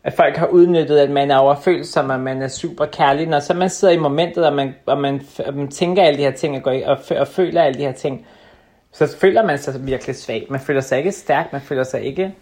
at 0.04 0.14
folk 0.14 0.38
har 0.38 0.48
udnyttet, 0.48 0.98
at 0.98 1.10
man 1.10 1.32
er 1.32 1.38
overfølsom, 1.38 2.10
og 2.10 2.20
man 2.20 2.42
er 2.42 2.48
super 2.48 2.86
kærlig. 2.86 3.28
Når 3.28 3.40
så 3.40 3.54
man 3.54 3.70
sidder 3.70 3.94
i 3.94 3.98
momentet, 3.98 4.46
og 4.46 4.54
man, 4.54 4.76
og 4.86 4.98
man, 4.98 5.22
og 5.46 5.54
man 5.54 5.68
tænker 5.68 6.04
alle 6.04 6.18
de 6.18 6.24
her 6.24 6.32
ting, 6.32 6.56
og, 6.56 6.64
går 6.64 6.72
i, 6.72 6.82
og, 6.84 6.98
og 7.20 7.28
føler 7.28 7.62
alle 7.62 7.80
de 7.80 7.86
her 7.86 7.92
ting, 7.92 8.26
så 8.94 9.18
føler 9.18 9.46
man 9.46 9.58
sig 9.58 9.88
virkelig 9.88 10.16
svag. 10.16 10.48
Man 10.50 10.60
føler 10.60 10.82
sig 10.82 10.98
ikke 10.98 11.12
stærk, 11.12 11.52
man 11.52 11.62
føler 11.62 11.84
sig 11.84 12.02
ikke 12.02 12.36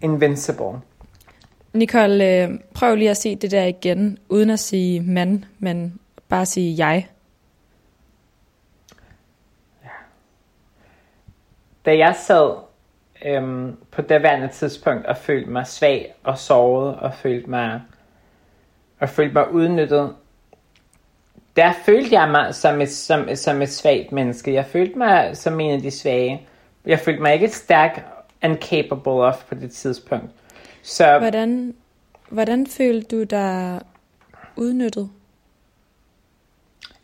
invincible. 0.00 0.80
Nicole, 1.72 2.42
øh, 2.42 2.50
prøv 2.74 2.94
lige 2.94 3.10
at 3.10 3.16
se 3.16 3.36
det 3.36 3.50
der 3.50 3.64
igen, 3.64 4.18
uden 4.28 4.50
at 4.50 4.58
sige 4.58 5.00
mand, 5.00 5.42
men 5.58 6.00
bare 6.28 6.46
sige 6.46 6.86
jeg. 6.86 7.08
Ja. 9.84 9.88
Da 11.84 11.96
jeg 11.96 12.14
sad 12.26 12.56
øhm, 13.24 13.76
på 13.90 14.02
det 14.02 14.22
værende 14.22 14.48
tidspunkt 14.48 15.06
og 15.06 15.16
følte 15.16 15.50
mig 15.50 15.66
svag 15.66 16.14
og 16.24 16.38
såret 16.38 16.96
og 16.96 17.14
følte 17.14 17.50
mig, 17.50 17.82
og 19.00 19.08
følte 19.08 19.34
mig 19.34 19.52
udnyttet, 19.52 20.14
der 21.56 21.72
følte 21.72 22.14
jeg 22.14 22.30
mig 22.30 22.54
som 22.54 22.80
et, 22.80 22.90
som, 22.90 23.28
som 23.34 23.62
et 23.62 23.72
svagt 23.72 24.12
menneske. 24.12 24.52
Jeg 24.52 24.66
følte 24.66 24.98
mig 24.98 25.36
som 25.36 25.60
en 25.60 25.70
af 25.70 25.82
de 25.82 25.90
svage. 25.90 26.46
Jeg 26.86 26.98
følte 26.98 27.22
mig 27.22 27.34
ikke 27.34 27.48
stærk 27.48 28.04
and 28.42 28.56
capable 28.56 29.12
of 29.12 29.44
på 29.48 29.54
det 29.54 29.70
tidspunkt. 29.70 30.30
Så, 30.82 31.18
hvordan, 31.18 31.74
hvordan 32.28 32.66
følte 32.66 33.16
du 33.16 33.22
dig 33.22 33.80
udnyttet? 34.56 35.10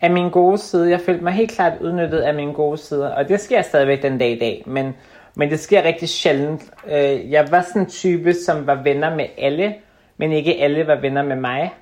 Af 0.00 0.10
min 0.10 0.30
gode 0.30 0.58
side. 0.58 0.90
Jeg 0.90 1.00
følte 1.00 1.24
mig 1.24 1.32
helt 1.32 1.50
klart 1.50 1.80
udnyttet 1.80 2.18
af 2.18 2.34
min 2.34 2.52
gode 2.52 2.78
side. 2.78 3.14
Og 3.14 3.28
det 3.28 3.40
sker 3.40 3.62
stadigvæk 3.62 4.02
den 4.02 4.18
dag 4.18 4.30
i 4.30 4.38
dag. 4.38 4.62
Men, 4.66 4.94
men 5.34 5.50
det 5.50 5.60
sker 5.60 5.82
rigtig 5.82 6.08
sjældent. 6.08 6.62
Øh, 6.86 7.30
jeg 7.30 7.50
var 7.50 7.62
sådan 7.62 7.82
en 7.82 7.88
type, 7.88 8.34
som 8.34 8.66
var 8.66 8.82
venner 8.82 9.16
med 9.16 9.26
alle. 9.38 9.74
Men 10.16 10.32
ikke 10.32 10.62
alle 10.62 10.86
var 10.86 11.00
venner 11.00 11.22
med 11.22 11.36
mig. 11.36 11.72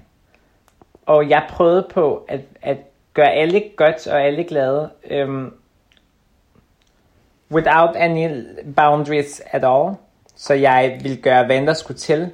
Og 1.06 1.30
jeg 1.30 1.46
prøvede 1.48 1.86
på 1.90 2.24
at, 2.28 2.40
at 2.62 2.76
gøre 3.14 3.32
alle 3.32 3.62
godt 3.76 4.06
og 4.06 4.22
alle 4.22 4.44
glade. 4.44 4.90
Um, 5.24 5.54
without 7.50 7.96
any 7.96 8.44
boundaries 8.76 9.42
at 9.50 9.64
all. 9.64 9.94
Så 10.36 10.54
jeg 10.54 10.98
ville 11.02 11.16
gøre, 11.16 11.46
hvad 11.46 11.66
der 11.66 11.74
skulle 11.74 11.98
til, 11.98 12.30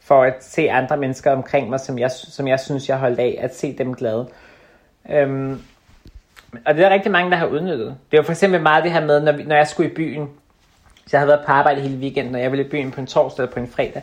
for 0.00 0.22
at 0.22 0.34
se 0.40 0.70
andre 0.70 0.96
mennesker 0.96 1.32
omkring 1.32 1.70
mig, 1.70 1.80
som 1.80 1.98
jeg, 1.98 2.10
som 2.10 2.48
jeg 2.48 2.60
synes, 2.60 2.88
jeg 2.88 2.98
holdt 2.98 3.18
af, 3.18 3.38
at 3.40 3.56
se 3.56 3.78
dem 3.78 3.94
glade. 3.94 4.28
Um, 5.24 5.62
og 6.66 6.74
det 6.74 6.84
er 6.84 6.90
rigtig 6.90 7.12
mange, 7.12 7.30
der 7.30 7.36
har 7.36 7.46
udnyttet. 7.46 7.96
Det 8.10 8.16
var 8.16 8.22
for 8.22 8.32
eksempel 8.32 8.62
meget 8.62 8.84
det 8.84 8.92
her 8.92 9.06
med, 9.06 9.20
når, 9.20 9.32
vi, 9.32 9.42
når 9.42 9.56
jeg 9.56 9.66
skulle 9.66 9.90
i 9.90 9.94
byen, 9.94 10.30
så 10.94 11.08
jeg 11.12 11.20
havde 11.20 11.28
været 11.28 11.46
på 11.46 11.52
arbejde 11.52 11.80
hele 11.80 11.96
weekenden, 11.96 12.34
og 12.34 12.40
jeg 12.40 12.50
ville 12.50 12.64
i 12.64 12.68
byen 12.68 12.90
på 12.90 13.00
en 13.00 13.06
torsdag 13.06 13.42
eller 13.42 13.54
på 13.54 13.60
en 13.60 13.68
fredag, 13.68 14.02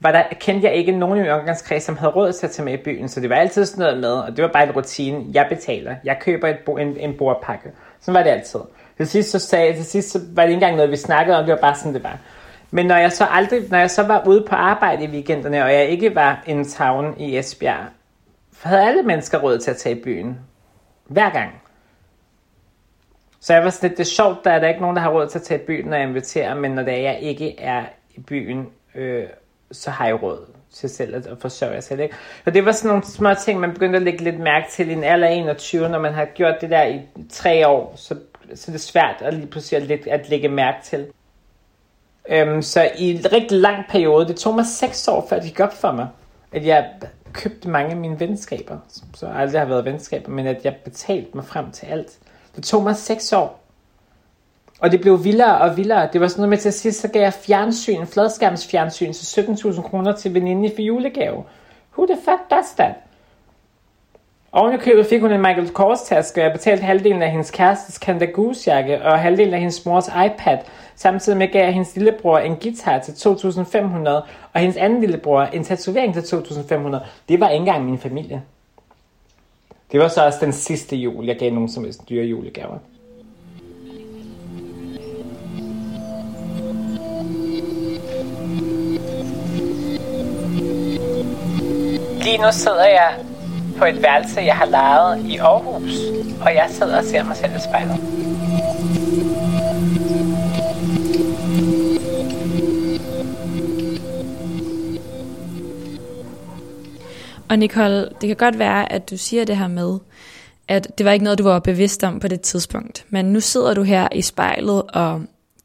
var 0.00 0.12
der, 0.12 0.22
kendte 0.40 0.68
jeg 0.68 0.76
ikke 0.76 0.92
nogen 0.92 1.18
i 1.18 1.20
min 1.20 1.30
omgangskreds, 1.30 1.82
som 1.82 1.96
havde 1.96 2.12
råd 2.12 2.32
til 2.32 2.46
at 2.46 2.52
tage 2.52 2.64
med 2.64 2.72
i 2.72 2.82
byen, 2.82 3.08
så 3.08 3.20
det 3.20 3.30
var 3.30 3.36
altid 3.36 3.64
sådan 3.64 3.82
noget 3.82 4.00
med, 4.00 4.12
og 4.12 4.36
det 4.36 4.42
var 4.42 4.50
bare 4.52 4.64
en 4.64 4.72
rutine, 4.72 5.24
jeg 5.32 5.46
betaler, 5.48 5.96
jeg 6.04 6.18
køber 6.20 6.48
et 6.48 6.58
bo, 6.66 6.76
en, 6.76 6.96
en 6.96 7.16
bordpakke. 7.18 7.70
Sådan 8.00 8.14
var 8.14 8.22
det 8.22 8.30
altid. 8.30 8.60
Til 8.96 9.08
sidst 9.08 9.30
så 9.30 9.38
sagde 9.38 9.74
til 9.74 9.84
sidst 9.84 10.10
så 10.10 10.20
var 10.32 10.42
det 10.42 10.48
ikke 10.48 10.54
engang 10.54 10.76
noget, 10.76 10.90
vi 10.90 10.96
snakkede 10.96 11.38
om, 11.38 11.44
det 11.44 11.52
var 11.52 11.60
bare 11.60 11.74
sådan, 11.74 11.94
det 11.94 12.04
var. 12.04 12.18
Men 12.70 12.86
når 12.86 12.96
jeg 12.96 13.12
så 13.12 13.26
aldrig, 13.30 13.62
når 13.70 13.78
jeg 13.78 13.90
så 13.90 14.02
var 14.02 14.24
ude 14.26 14.44
på 14.48 14.54
arbejde 14.54 15.04
i 15.04 15.08
weekenderne, 15.08 15.64
og 15.64 15.72
jeg 15.72 15.86
ikke 15.86 16.14
var 16.14 16.42
en 16.46 16.68
town 16.68 17.14
i 17.18 17.38
Esbjerg, 17.38 17.86
havde 18.62 18.82
alle 18.82 19.02
mennesker 19.02 19.38
råd 19.38 19.58
til 19.58 19.70
at 19.70 19.76
tage 19.76 19.96
i 19.96 20.02
byen. 20.02 20.38
Hver 21.06 21.30
gang. 21.30 21.62
Så 23.40 23.54
jeg 23.54 23.64
var 23.64 23.70
sådan 23.70 23.88
lidt, 23.88 23.98
det 23.98 24.04
er 24.04 24.08
sjovt, 24.08 24.44
der 24.44 24.50
er 24.50 24.60
der 24.60 24.68
ikke 24.68 24.80
nogen, 24.80 24.96
der 24.96 25.02
har 25.02 25.10
råd 25.10 25.28
til 25.28 25.38
at 25.38 25.42
tage 25.42 25.62
i 25.62 25.66
byen, 25.66 25.86
når 25.86 25.96
jeg 25.96 26.08
inviterer, 26.08 26.54
men 26.54 26.70
når 26.70 26.82
det 26.82 26.94
er, 26.94 26.98
jeg 26.98 27.18
ikke 27.20 27.60
er 27.60 27.84
i 28.14 28.20
byen, 28.20 28.68
øh, 28.94 29.26
så 29.72 29.90
har 29.90 30.06
jeg 30.06 30.22
råd 30.22 30.46
til 30.72 30.88
selv 30.90 31.14
at, 31.14 31.38
forsørge 31.40 31.74
jer 31.74 31.80
selv. 31.80 32.00
Ikke? 32.00 32.14
Og 32.46 32.54
det 32.54 32.64
var 32.64 32.72
sådan 32.72 32.88
nogle 32.88 33.04
små 33.04 33.34
ting, 33.34 33.60
man 33.60 33.72
begyndte 33.72 33.96
at 33.96 34.02
lægge 34.02 34.24
lidt 34.24 34.40
mærke 34.40 34.66
til 34.70 34.90
i 34.90 34.92
en 34.92 35.04
alder 35.04 35.28
21, 35.28 35.88
når 35.88 35.98
man 35.98 36.14
har 36.14 36.24
gjort 36.24 36.54
det 36.60 36.70
der 36.70 36.84
i 36.84 37.00
tre 37.30 37.68
år, 37.68 37.92
så, 37.96 38.16
så 38.54 38.70
det 38.70 38.74
er 38.74 38.78
svært 38.78 39.16
at 39.20 39.34
lige 39.34 39.46
pludselig 39.46 39.92
at, 39.92 40.06
at 40.06 40.28
lægge 40.28 40.48
mærke 40.48 40.78
til. 40.84 41.06
Øhm, 42.28 42.62
så 42.62 42.90
i 42.98 43.10
en 43.14 43.32
rigtig 43.32 43.58
lang 43.58 43.84
periode, 43.88 44.28
det 44.28 44.36
tog 44.36 44.54
mig 44.54 44.66
seks 44.66 45.08
år, 45.08 45.26
før 45.28 45.36
det 45.36 45.48
gik 45.48 45.60
op 45.60 45.74
for 45.74 45.92
mig, 45.92 46.08
at 46.52 46.66
jeg 46.66 46.90
købte 47.32 47.68
mange 47.68 47.90
af 47.90 47.96
mine 47.96 48.20
venskaber, 48.20 48.78
som 48.88 49.14
så 49.14 49.26
aldrig 49.26 49.60
har 49.60 49.68
været 49.68 49.84
venskaber, 49.84 50.30
men 50.30 50.46
at 50.46 50.64
jeg 50.64 50.76
betalte 50.84 51.30
mig 51.34 51.44
frem 51.44 51.70
til 51.70 51.86
alt. 51.86 52.18
Det 52.56 52.64
tog 52.64 52.82
mig 52.82 52.96
seks 52.96 53.32
år. 53.32 53.59
Og 54.80 54.92
det 54.92 55.00
blev 55.00 55.24
vildere 55.24 55.58
og 55.58 55.76
vildere. 55.76 56.08
Det 56.12 56.20
var 56.20 56.28
sådan 56.28 56.40
noget 56.40 56.48
med 56.48 56.58
til 56.58 56.88
at 56.88 56.94
så 56.94 57.08
gav 57.08 57.22
jeg 57.22 57.32
fjernsyn, 57.32 58.06
fladskærmsfjernsyn, 58.06 59.12
til 59.12 59.40
17.000 59.40 59.82
kroner 59.82 60.12
til 60.12 60.34
veninde 60.34 60.72
for 60.74 60.82
julegave. 60.82 61.44
Who 61.92 62.06
the 62.06 62.16
fuck 62.24 62.50
does 62.50 62.70
that? 62.76 62.94
Oven 64.52 64.74
i 64.74 64.76
købet 64.76 65.06
fik 65.06 65.20
hun 65.20 65.32
en 65.32 65.40
Michael 65.40 65.70
Kors 65.70 66.02
taske, 66.02 66.40
og 66.40 66.44
jeg 66.44 66.52
betalte 66.52 66.84
halvdelen 66.84 67.22
af 67.22 67.30
hendes 67.30 67.50
kærestes 67.50 67.94
Canada 67.94 68.24
Goose 68.24 68.70
jakke, 68.70 69.02
og 69.02 69.18
halvdelen 69.18 69.54
af 69.54 69.60
hendes 69.60 69.86
mors 69.86 70.08
iPad, 70.08 70.58
samtidig 70.96 71.38
med 71.38 71.52
gav 71.52 71.64
jeg 71.64 71.72
hendes 71.72 71.96
lillebror 71.96 72.38
en 72.38 72.56
guitar 72.56 72.98
til 72.98 73.12
2.500, 73.12 74.08
og 74.52 74.60
hendes 74.60 74.76
anden 74.76 75.00
lillebror 75.00 75.42
en 75.42 75.64
tatovering 75.64 76.14
til 76.14 76.36
2.500. 76.36 76.96
Det 77.28 77.40
var 77.40 77.48
ikke 77.48 77.60
engang 77.60 77.84
min 77.84 77.98
familie. 77.98 78.42
Det 79.92 80.00
var 80.00 80.08
så 80.08 80.26
også 80.26 80.38
den 80.40 80.52
sidste 80.52 80.96
jul, 80.96 81.24
jeg 81.24 81.38
gav 81.38 81.52
nogen 81.52 81.68
som 81.68 81.84
helst 81.84 82.08
dyre 82.08 82.24
julegaver. 82.24 82.78
Lige 92.22 92.38
nu 92.38 92.52
sidder 92.52 92.84
jeg 92.84 93.14
på 93.78 93.84
et 93.84 94.02
værelse, 94.02 94.40
jeg 94.40 94.56
har 94.56 94.66
lejet 94.66 95.24
i 95.24 95.36
Aarhus, 95.36 95.94
og 96.40 96.54
jeg 96.54 96.66
sidder 96.70 96.98
og 96.98 97.04
ser 97.04 97.24
mig 97.24 97.36
selv 97.36 97.56
i 97.56 97.60
spejlet. 97.60 97.96
Og 107.48 107.58
Nicole, 107.58 108.08
det 108.20 108.28
kan 108.28 108.36
godt 108.36 108.58
være, 108.58 108.92
at 108.92 109.10
du 109.10 109.16
siger 109.16 109.44
det 109.44 109.56
her 109.56 109.68
med, 109.68 109.98
at 110.68 110.98
det 110.98 111.06
var 111.06 111.12
ikke 111.12 111.24
noget, 111.24 111.38
du 111.38 111.44
var 111.44 111.58
bevidst 111.58 112.04
om 112.04 112.20
på 112.20 112.28
det 112.28 112.40
tidspunkt. 112.40 113.04
Men 113.08 113.24
nu 113.24 113.40
sidder 113.40 113.74
du 113.74 113.82
her 113.82 114.08
i 114.12 114.22
spejlet 114.22 114.82
og 114.82 115.22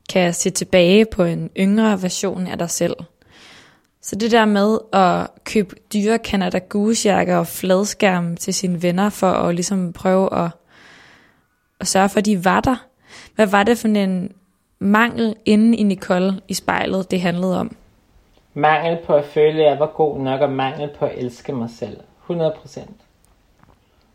kan 0.09 0.33
se 0.33 0.49
tilbage 0.49 1.05
på 1.05 1.23
en 1.23 1.49
yngre 1.57 2.01
version 2.01 2.47
af 2.47 2.57
dig 2.57 2.69
selv. 2.69 2.95
Så 4.05 4.15
det 4.15 4.31
der 4.31 4.45
med 4.45 4.77
at 4.93 5.43
købe 5.43 5.75
dyre 5.93 6.17
Canada 6.17 6.57
Goose 6.57 7.09
jakker 7.09 7.37
og 7.37 7.47
fladskærm 7.47 8.37
til 8.37 8.53
sine 8.53 8.83
venner 8.83 9.09
for 9.09 9.27
at 9.27 9.55
ligesom 9.55 9.93
prøve 9.93 10.33
at, 10.33 10.51
at 11.79 11.87
sørge 11.87 12.09
for, 12.09 12.19
at 12.19 12.25
de 12.25 12.45
var 12.45 12.59
der. 12.59 12.85
Hvad 13.35 13.47
var 13.47 13.63
det 13.63 13.77
for 13.77 13.87
en 13.87 14.35
mangel 14.79 15.35
inde 15.45 15.77
i 15.77 15.83
Nicole 15.83 16.41
i 16.47 16.53
spejlet, 16.53 17.11
det 17.11 17.21
handlede 17.21 17.59
om? 17.59 17.75
Mangel 18.53 18.97
på 19.05 19.13
at 19.13 19.25
føle, 19.25 19.63
at 19.63 19.71
jeg 19.71 19.79
var 19.79 19.87
god 19.87 20.19
nok, 20.19 20.41
og 20.41 20.51
mangel 20.51 20.89
på 20.99 21.05
at 21.05 21.17
elske 21.17 21.53
mig 21.53 21.69
selv. 21.69 21.97
100 22.21 22.55
procent. 22.61 23.01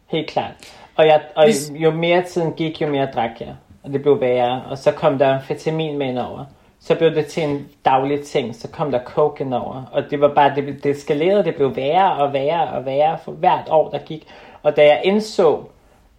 Helt 0.06 0.30
klart. 0.30 0.52
Og, 0.97 1.06
jeg, 1.06 1.23
og 1.37 1.44
jo 1.70 1.90
mere 1.90 2.23
tiden 2.23 2.52
gik, 2.52 2.82
jo 2.82 2.88
mere 2.88 3.09
drak 3.14 3.40
jeg. 3.40 3.54
Og 3.82 3.92
det 3.92 4.02
blev 4.02 4.20
værre. 4.20 4.62
Og 4.70 4.78
så 4.78 4.92
kom 4.92 5.18
der 5.18 5.35
amfetamin 5.35 5.99
med 5.99 6.06
ind 6.06 6.18
over. 6.18 6.44
Så 6.81 6.95
blev 6.95 7.15
det 7.15 7.27
til 7.27 7.43
en 7.43 7.69
daglig 7.85 8.23
ting. 8.23 8.55
Så 8.55 8.69
kom 8.69 8.91
der 8.91 9.05
coke 9.05 9.45
over. 9.45 9.85
Og 9.93 10.03
det 10.11 10.21
var 10.21 10.35
bare, 10.35 10.55
det, 10.55 10.85
det 10.85 10.91
eskalerede. 10.91 11.45
Det 11.45 11.55
blev 11.55 11.77
værre 11.77 12.13
og 12.13 12.33
værre 12.33 12.69
og 12.69 12.87
værre 12.87 13.19
for 13.25 13.33
hvert 13.33 13.69
år, 13.71 13.91
der 13.91 13.99
gik. 13.99 14.27
Og 14.63 14.77
da 14.77 14.83
jeg 14.83 15.01
indså, 15.05 15.65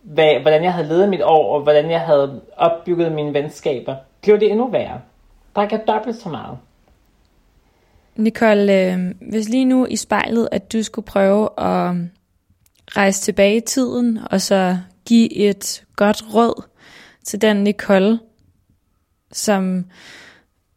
hvad, 0.01 0.41
hvordan 0.41 0.63
jeg 0.63 0.73
havde 0.73 0.87
levet 0.87 1.09
mit 1.09 1.21
år, 1.23 1.55
og 1.55 1.61
hvordan 1.61 1.91
jeg 1.91 2.01
havde 2.01 2.41
opbygget 2.57 3.11
mine 3.11 3.33
venskaber, 3.33 3.95
blev 4.21 4.39
det 4.39 4.51
endnu 4.51 4.67
værre. 4.67 5.01
Drak 5.55 5.71
jeg 5.71 5.83
dobbelt 5.87 6.15
så 6.15 6.29
meget. 6.29 6.57
Nicole, 8.15 8.93
øh, 8.93 8.99
hvis 9.31 9.49
lige 9.49 9.65
nu 9.65 9.85
i 9.85 9.95
spejlet, 9.95 10.49
at 10.51 10.73
du 10.73 10.83
skulle 10.83 11.05
prøve 11.05 11.43
at 11.57 11.95
rejse 12.87 13.21
tilbage 13.21 13.55
i 13.55 13.61
tiden, 13.61 14.19
og 14.31 14.41
så 14.41 14.77
give 15.05 15.33
et 15.33 15.83
godt 15.95 16.23
råd 16.33 16.63
til 17.23 17.41
den 17.41 17.63
Nicole, 17.63 18.19
som 19.31 19.85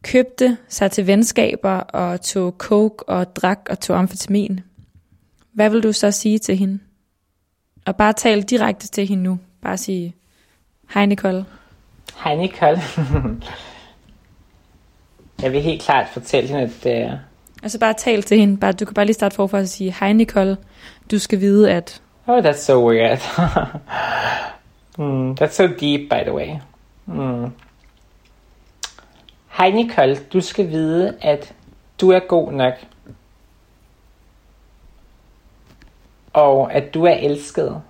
købte 0.05 0.57
sig 0.69 0.91
til 0.91 1.07
venskaber 1.07 1.77
og 1.77 2.21
tog 2.21 2.55
coke 2.57 3.09
og 3.09 3.35
drak 3.35 3.59
og 3.69 3.79
tog 3.79 3.97
amfetamin. 3.99 4.59
Hvad 5.53 5.69
vil 5.69 5.83
du 5.83 5.91
så 5.91 6.11
sige 6.11 6.39
til 6.39 6.57
hende? 6.57 6.79
Og 7.85 7.95
bare 7.95 8.13
tale 8.13 8.41
direkte 8.43 8.87
til 8.87 9.07
hende 9.07 9.23
nu. 9.23 9.39
Bare 9.61 9.77
sige, 9.77 10.15
hej 10.93 11.05
Nicole. 11.05 11.45
Hej 12.23 12.35
Nicole. 12.35 12.81
Jeg 15.41 15.51
vil 15.51 15.61
helt 15.61 15.81
klart 15.81 16.07
fortælle 16.13 16.49
hende, 16.49 16.63
at... 16.85 17.09
Uh... 17.11 17.19
Altså 17.63 17.79
bare 17.79 17.93
tal 17.93 18.23
til 18.23 18.37
hende. 18.37 18.57
Bare, 18.57 18.71
du 18.71 18.85
kan 18.85 18.93
bare 18.93 19.05
lige 19.05 19.13
starte 19.13 19.35
forfra 19.35 19.57
og 19.57 19.67
sige, 19.67 19.95
hej 19.99 20.13
Nicole, 20.13 20.57
du 21.11 21.19
skal 21.19 21.39
vide, 21.39 21.71
at... 21.71 22.01
Oh, 22.27 22.45
that's 22.45 22.57
so 22.57 22.89
weird. 22.89 23.19
mm, 24.97 25.31
that's 25.41 25.53
so 25.53 25.67
deep, 25.67 26.09
by 26.09 26.23
the 26.23 26.33
way. 26.33 26.49
Mm. 27.05 27.51
Hej 29.57 29.71
Nicole, 29.71 30.17
du 30.33 30.41
skal 30.41 30.69
vide, 30.69 31.17
at 31.21 31.53
du 32.01 32.11
er 32.11 32.19
god 32.19 32.51
nok. 32.51 32.73
Og 36.33 36.73
at 36.73 36.93
du 36.93 37.05
er 37.05 37.13
elsket 37.13 37.81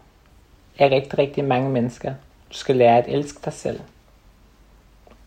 af 0.80 0.90
rigtig, 0.90 1.20
rigtig 1.20 1.44
mange 1.44 1.70
mennesker. 1.70 2.14
Du 2.50 2.58
skal 2.58 2.76
lære 2.76 2.98
at 2.98 3.06
elske 3.08 3.40
dig 3.46 3.54
selv. 3.54 3.80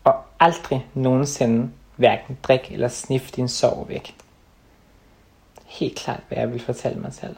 Og 0.03 0.15
aldrig 0.39 0.87
nogensinde 0.93 1.71
hverken 1.95 2.37
drik 2.43 2.71
eller 2.71 2.87
snif 2.87 3.31
din 3.31 3.47
sorg 3.47 3.89
væk. 3.89 4.15
Helt 5.65 5.97
klart, 5.97 6.21
hvad 6.27 6.37
jeg 6.37 6.51
vil 6.51 6.61
fortælle 6.61 6.99
mig 6.99 7.13
selv. 7.13 7.35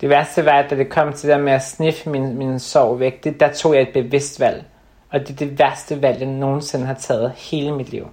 Det 0.00 0.08
værste 0.08 0.44
var, 0.44 0.58
at 0.58 0.70
da 0.70 0.76
det 0.76 0.88
kom 0.88 1.12
til 1.12 1.28
det 1.28 1.40
med 1.40 1.52
at 1.52 1.64
sniffe 1.64 2.10
min, 2.10 2.36
min 2.36 2.58
sorg 2.58 3.00
væk, 3.00 3.24
det, 3.24 3.40
der 3.40 3.52
tog 3.52 3.74
jeg 3.74 3.82
et 3.82 3.92
bevidst 3.92 4.40
valg. 4.40 4.64
Og 5.14 5.20
det 5.20 5.30
er 5.30 5.36
det 5.36 5.58
værste 5.58 6.02
valg, 6.02 6.20
jeg 6.20 6.28
nogensinde 6.28 6.86
har 6.86 6.94
taget 6.94 7.32
hele 7.32 7.72
mit 7.72 7.88
liv. 7.88 8.08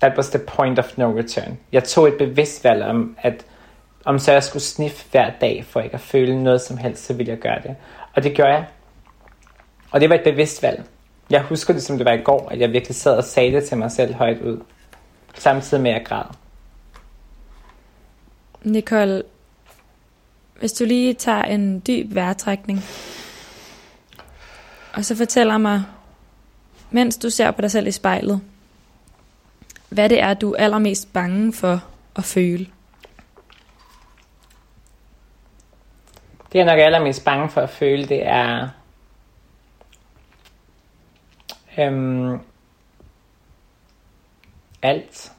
That 0.00 0.16
was 0.16 0.30
the 0.30 0.38
point 0.38 0.78
of 0.78 0.98
no 0.98 1.18
return. 1.18 1.58
Jeg 1.72 1.84
tog 1.84 2.08
et 2.08 2.14
bevidst 2.18 2.64
valg 2.64 2.84
om, 2.84 3.16
at 3.18 3.44
om 4.04 4.18
så 4.18 4.32
jeg 4.32 4.42
skulle 4.42 4.62
sniffe 4.62 5.06
hver 5.10 5.30
dag, 5.40 5.64
for 5.64 5.80
ikke 5.80 5.94
at 5.94 6.00
føle 6.00 6.42
noget 6.42 6.60
som 6.60 6.76
helst, 6.76 7.04
så 7.04 7.14
ville 7.14 7.30
jeg 7.30 7.38
gøre 7.38 7.62
det. 7.62 7.76
Og 8.16 8.22
det 8.22 8.34
gjorde 8.34 8.52
jeg. 8.52 8.66
Og 9.90 10.00
det 10.00 10.08
var 10.08 10.14
et 10.14 10.24
bevidst 10.24 10.62
valg. 10.62 10.84
Jeg 11.30 11.42
husker 11.42 11.74
det, 11.74 11.82
som 11.82 11.96
det 11.96 12.04
var 12.04 12.12
i 12.12 12.22
går, 12.22 12.48
at 12.50 12.60
jeg 12.60 12.72
virkelig 12.72 12.96
sad 12.96 13.16
og 13.16 13.24
sagde 13.24 13.52
det 13.52 13.64
til 13.64 13.78
mig 13.78 13.92
selv 13.92 14.14
højt 14.14 14.40
ud. 14.40 14.60
Samtidig 15.34 15.82
med, 15.82 15.90
at 15.90 15.96
jeg 15.96 16.06
græd. 16.06 16.24
Nicole, 18.62 19.22
hvis 20.58 20.72
du 20.72 20.84
lige 20.84 21.14
tager 21.14 21.42
en 21.42 21.82
dyb 21.86 22.14
vejrtrækning, 22.14 22.84
og 24.94 25.04
så 25.04 25.16
fortæller 25.16 25.58
mig, 25.58 25.82
mens 26.90 27.16
du 27.16 27.30
ser 27.30 27.50
på 27.50 27.60
dig 27.60 27.70
selv 27.70 27.86
i 27.86 27.90
spejlet, 27.90 28.40
hvad 29.88 30.08
det 30.08 30.20
er, 30.20 30.34
du 30.34 30.52
er 30.52 30.56
allermest 30.56 31.12
bange 31.12 31.52
for 31.52 31.84
at 32.16 32.24
føle. 32.24 32.66
Det 36.52 36.58
jeg 36.58 36.64
nok 36.64 36.78
er 36.78 36.84
allermest 36.84 37.24
bange 37.24 37.50
for 37.50 37.60
at 37.60 37.70
føle, 37.70 38.06
det 38.06 38.26
er 38.26 38.68
øhm, 41.78 42.40
alt. 44.82 45.32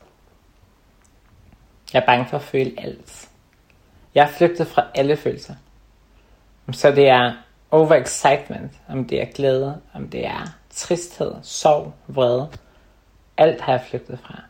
Jeg 1.93 2.01
er 2.01 2.05
bange 2.05 2.25
for 2.29 2.37
at 2.37 2.43
føle 2.43 2.73
alt. 2.77 3.29
Jeg 4.15 4.23
er 4.23 4.31
flygtet 4.31 4.67
fra 4.67 4.87
alle 4.95 5.17
følelser. 5.17 5.55
Så 6.71 6.91
det 6.91 7.09
er 7.09 7.33
overexcitement, 7.71 8.71
om 8.89 9.05
det 9.05 9.21
er 9.21 9.25
glæde, 9.25 9.81
om 9.93 10.07
det 10.07 10.25
er 10.25 10.55
tristhed, 10.69 11.33
sorg, 11.43 11.93
vrede. 12.07 12.49
Alt 13.37 13.61
har 13.61 13.71
jeg 13.71 13.81
flygtet 13.89 14.19
fra. 14.19 14.41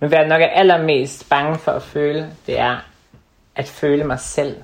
Men 0.00 0.08
hvad 0.08 0.18
jeg 0.18 0.28
nok 0.28 0.40
er 0.40 0.46
allermest 0.46 1.28
bange 1.28 1.58
for 1.58 1.72
at 1.72 1.82
føle, 1.82 2.36
det 2.46 2.58
er 2.58 2.78
at 3.54 3.68
føle 3.68 4.04
mig 4.04 4.20
selv. 4.20 4.62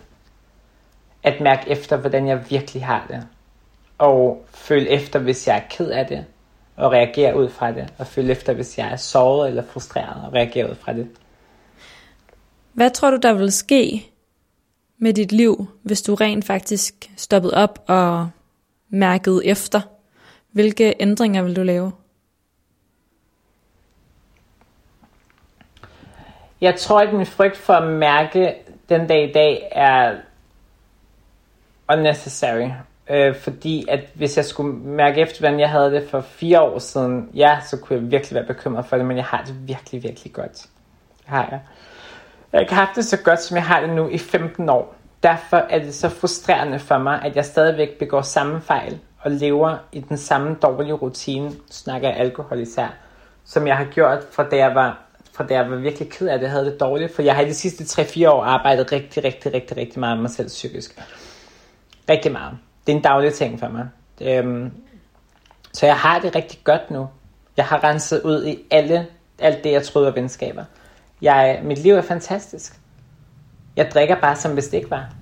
At 1.22 1.40
mærke 1.40 1.70
efter, 1.70 1.96
hvordan 1.96 2.28
jeg 2.28 2.50
virkelig 2.50 2.84
har 2.84 3.06
det. 3.08 3.26
Og 3.98 4.44
føle 4.50 4.88
efter, 4.88 5.18
hvis 5.18 5.48
jeg 5.48 5.56
er 5.56 5.68
ked 5.70 5.90
af 5.90 6.06
det. 6.06 6.24
Og 6.76 6.92
reagere 6.92 7.36
ud 7.36 7.48
fra 7.48 7.72
det. 7.72 7.92
Og 7.98 8.06
føle 8.06 8.30
efter, 8.30 8.52
hvis 8.52 8.78
jeg 8.78 8.92
er 8.92 8.96
såret 8.96 9.48
eller 9.48 9.62
frustreret. 9.62 10.26
Og 10.26 10.32
reagere 10.32 10.70
ud 10.70 10.74
fra 10.74 10.92
det. 10.92 11.08
Hvad 12.72 12.90
tror 12.90 13.10
du, 13.10 13.16
der 13.16 13.32
vil 13.32 13.52
ske 13.52 14.10
med 14.98 15.12
dit 15.12 15.32
liv, 15.32 15.66
hvis 15.82 16.02
du 16.02 16.14
rent 16.14 16.44
faktisk 16.44 16.94
stoppede 17.16 17.54
op 17.54 17.84
og 17.86 18.30
mærkede 18.88 19.46
efter? 19.46 19.80
Hvilke 20.50 20.94
ændringer 21.00 21.42
vil 21.42 21.56
du 21.56 21.62
lave? 21.62 21.92
Jeg 26.60 26.76
tror, 26.76 27.00
at 27.00 27.14
min 27.14 27.26
frygt 27.26 27.56
for 27.56 27.72
at 27.72 27.92
mærke 27.92 28.54
den 28.88 29.06
dag 29.06 29.28
i 29.28 29.32
dag 29.32 29.68
er 29.72 30.16
unnecessary. 31.92 32.70
Øh, 33.10 33.36
fordi 33.36 33.84
at 33.88 34.00
hvis 34.14 34.36
jeg 34.36 34.44
skulle 34.44 34.78
mærke 34.78 35.20
efter, 35.20 35.40
hvordan 35.40 35.60
jeg 35.60 35.70
havde 35.70 35.90
det 35.90 36.08
for 36.10 36.20
fire 36.20 36.60
år 36.60 36.78
siden, 36.78 37.30
ja, 37.34 37.58
så 37.70 37.76
kunne 37.76 37.98
jeg 37.98 38.10
virkelig 38.10 38.34
være 38.34 38.46
bekymret 38.46 38.86
for 38.86 38.96
det, 38.96 39.06
men 39.06 39.16
jeg 39.16 39.24
har 39.24 39.44
det 39.46 39.68
virkelig, 39.68 40.02
virkelig 40.02 40.32
godt. 40.32 40.52
Det 41.18 41.26
har 41.26 41.48
jeg. 41.50 41.60
Jeg 42.52 42.66
har 42.68 42.76
haft 42.76 42.96
det 42.96 43.04
så 43.04 43.16
godt, 43.16 43.42
som 43.42 43.56
jeg 43.56 43.64
har 43.64 43.80
det 43.80 43.90
nu 43.90 44.08
i 44.08 44.18
15 44.18 44.68
år. 44.68 44.94
Derfor 45.22 45.56
er 45.56 45.78
det 45.78 45.94
så 45.94 46.08
frustrerende 46.08 46.78
for 46.78 46.98
mig, 46.98 47.22
at 47.22 47.36
jeg 47.36 47.44
stadigvæk 47.44 47.98
begår 47.98 48.22
samme 48.22 48.60
fejl 48.60 48.98
og 49.20 49.30
lever 49.30 49.76
i 49.92 50.00
den 50.00 50.16
samme 50.16 50.56
dårlige 50.62 50.92
rutine, 50.92 51.52
snakker 51.70 52.08
jeg 52.08 52.16
alkohol 52.18 52.60
især, 52.60 52.94
som 53.44 53.66
jeg 53.66 53.76
har 53.76 53.84
gjort 53.84 54.18
fra 54.32 54.48
da 54.48 54.56
jeg 54.56 54.74
var, 54.74 55.00
fra 55.32 55.46
da 55.46 55.54
jeg 55.54 55.70
var 55.70 55.76
virkelig 55.76 56.10
ked 56.10 56.28
af 56.28 56.38
det, 56.38 56.44
jeg 56.44 56.52
havde 56.52 56.64
det 56.64 56.80
dårligt. 56.80 57.14
For 57.14 57.22
jeg 57.22 57.34
har 57.34 57.42
i 57.42 57.48
de 57.48 57.54
sidste 57.54 58.02
3-4 58.02 58.28
år 58.28 58.44
arbejdet 58.44 58.92
rigtig, 58.92 59.24
rigtig, 59.24 59.54
rigtig, 59.54 59.76
rigtig 59.76 60.00
meget 60.00 60.16
med 60.16 60.22
mig 60.22 60.30
selv 60.30 60.48
psykisk. 60.48 61.02
Rigtig 62.08 62.32
meget. 62.32 62.58
Det 62.86 62.92
er 62.92 62.96
en 62.96 63.02
daglig 63.02 63.34
ting 63.34 63.60
for 63.60 63.68
mig. 63.68 63.88
Øhm, 64.20 64.72
så 65.72 65.86
jeg 65.86 65.96
har 65.96 66.18
det 66.18 66.34
rigtig 66.34 66.58
godt 66.64 66.90
nu. 66.90 67.08
Jeg 67.56 67.64
har 67.64 67.84
renset 67.84 68.22
ud 68.22 68.46
i 68.46 68.58
alle, 68.70 69.06
alt 69.38 69.64
det, 69.64 69.72
jeg 69.72 69.82
troede 69.82 70.06
var 70.06 70.12
venskaber. 70.12 70.64
Jeg, 71.22 71.60
mit 71.64 71.78
liv 71.78 71.94
er 71.94 72.02
fantastisk. 72.02 72.80
Jeg 73.76 73.90
drikker 73.90 74.20
bare, 74.20 74.36
som 74.36 74.52
hvis 74.52 74.64
det 74.64 74.76
ikke 74.76 74.90
var. 74.90 75.12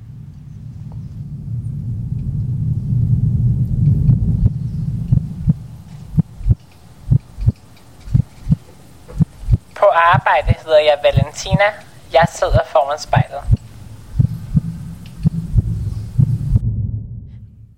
På 9.76 9.86
arbejde 9.86 10.54
hedder 10.64 10.78
jeg 10.78 10.98
Valentina. 11.02 11.64
Jeg 12.12 12.26
sidder 12.30 12.60
foran 12.66 12.98
spejlet. 12.98 13.40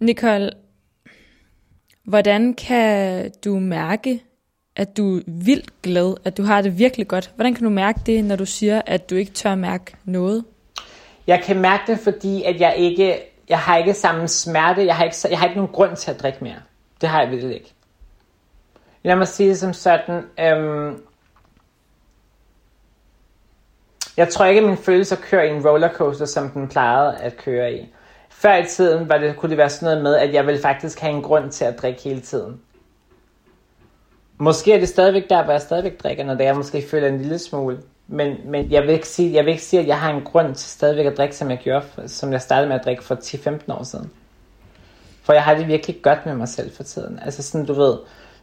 Nicole, 0.00 0.50
hvordan 2.04 2.54
kan 2.54 3.30
du 3.44 3.58
mærke, 3.58 4.20
at 4.78 4.96
du 4.96 5.16
er 5.16 5.22
vildt 5.26 5.82
glad, 5.82 6.14
at 6.24 6.36
du 6.36 6.42
har 6.42 6.62
det 6.62 6.78
virkelig 6.78 7.08
godt? 7.08 7.30
Hvordan 7.34 7.54
kan 7.54 7.64
du 7.64 7.70
mærke 7.70 8.00
det, 8.06 8.24
når 8.24 8.36
du 8.36 8.46
siger, 8.46 8.82
at 8.86 9.10
du 9.10 9.14
ikke 9.14 9.32
tør 9.32 9.54
mærke 9.54 9.96
noget? 10.04 10.44
Jeg 11.26 11.42
kan 11.44 11.58
mærke 11.60 11.82
det, 11.86 11.98
fordi 11.98 12.42
at 12.42 12.60
jeg 12.60 12.74
ikke, 12.76 13.20
jeg 13.48 13.58
har 13.58 13.76
ikke 13.76 13.94
samme 13.94 14.28
smerte. 14.28 14.86
Jeg 14.86 14.96
har 14.96 15.04
ikke, 15.04 15.16
jeg 15.30 15.38
har 15.38 15.46
ikke 15.46 15.56
nogen 15.56 15.72
grund 15.72 15.96
til 15.96 16.10
at 16.10 16.22
drikke 16.22 16.38
mere. 16.44 16.62
Det 17.00 17.08
har 17.08 17.22
jeg 17.22 17.30
virkelig 17.30 17.54
ikke. 17.54 17.74
Lad 19.02 19.16
mig 19.16 19.28
sige 19.28 19.48
det 19.48 19.58
som 19.58 19.72
sådan. 19.72 20.22
Øhm, 20.40 21.02
jeg 24.16 24.28
tror 24.28 24.44
ikke, 24.44 24.60
at 24.60 24.64
mine 24.64 24.76
følelser 24.76 25.16
kører 25.16 25.44
i 25.44 25.56
en 25.56 25.66
rollercoaster, 25.66 26.26
som 26.26 26.50
den 26.50 26.68
plejede 26.68 27.16
at 27.16 27.36
køre 27.36 27.72
i. 27.72 27.94
Før 28.30 28.56
i 28.56 28.64
tiden 28.66 29.08
var 29.08 29.18
det, 29.18 29.36
kunne 29.36 29.50
det 29.50 29.58
være 29.58 29.70
sådan 29.70 29.86
noget 29.86 30.02
med, 30.02 30.16
at 30.16 30.34
jeg 30.34 30.46
ville 30.46 30.60
faktisk 30.60 31.00
have 31.00 31.12
en 31.12 31.22
grund 31.22 31.50
til 31.50 31.64
at 31.64 31.78
drikke 31.82 32.02
hele 32.02 32.20
tiden. 32.20 32.60
Måske 34.38 34.72
er 34.72 34.78
det 34.78 34.88
stadigvæk 34.88 35.30
der, 35.30 35.44
hvor 35.44 35.52
jeg 35.52 35.60
stadigvæk 35.60 36.02
drikker, 36.02 36.24
når 36.24 36.34
det 36.34 36.46
er, 36.46 36.54
måske 36.54 36.84
føler 36.90 37.08
en 37.08 37.18
lille 37.18 37.38
smule. 37.38 37.78
Men, 38.08 38.36
men 38.44 38.72
jeg, 38.72 38.82
vil 38.82 38.90
ikke 38.90 39.08
sige, 39.08 39.34
jeg 39.34 39.44
vil 39.44 39.50
ikke 39.50 39.62
sige, 39.62 39.80
at 39.80 39.86
jeg 39.86 40.00
har 40.00 40.10
en 40.10 40.22
grund 40.22 40.54
til 40.54 40.70
stadigvæk 40.70 41.06
at 41.06 41.16
drikke, 41.16 41.36
som 41.36 41.50
jeg 41.50 41.58
gjorde, 41.58 41.84
som 42.06 42.32
jeg 42.32 42.40
startede 42.40 42.68
med 42.68 42.76
at 42.76 42.84
drikke 42.84 43.04
for 43.04 43.14
10-15 43.14 43.72
år 43.72 43.82
siden. 43.82 44.10
For 45.22 45.32
jeg 45.32 45.42
har 45.42 45.54
det 45.54 45.68
virkelig 45.68 46.02
godt 46.02 46.26
med 46.26 46.34
mig 46.34 46.48
selv 46.48 46.72
for 46.76 46.82
tiden. 46.82 47.18
Altså 47.24 47.42
sådan, 47.42 47.66
du 47.66 47.72
ved, 47.72 47.98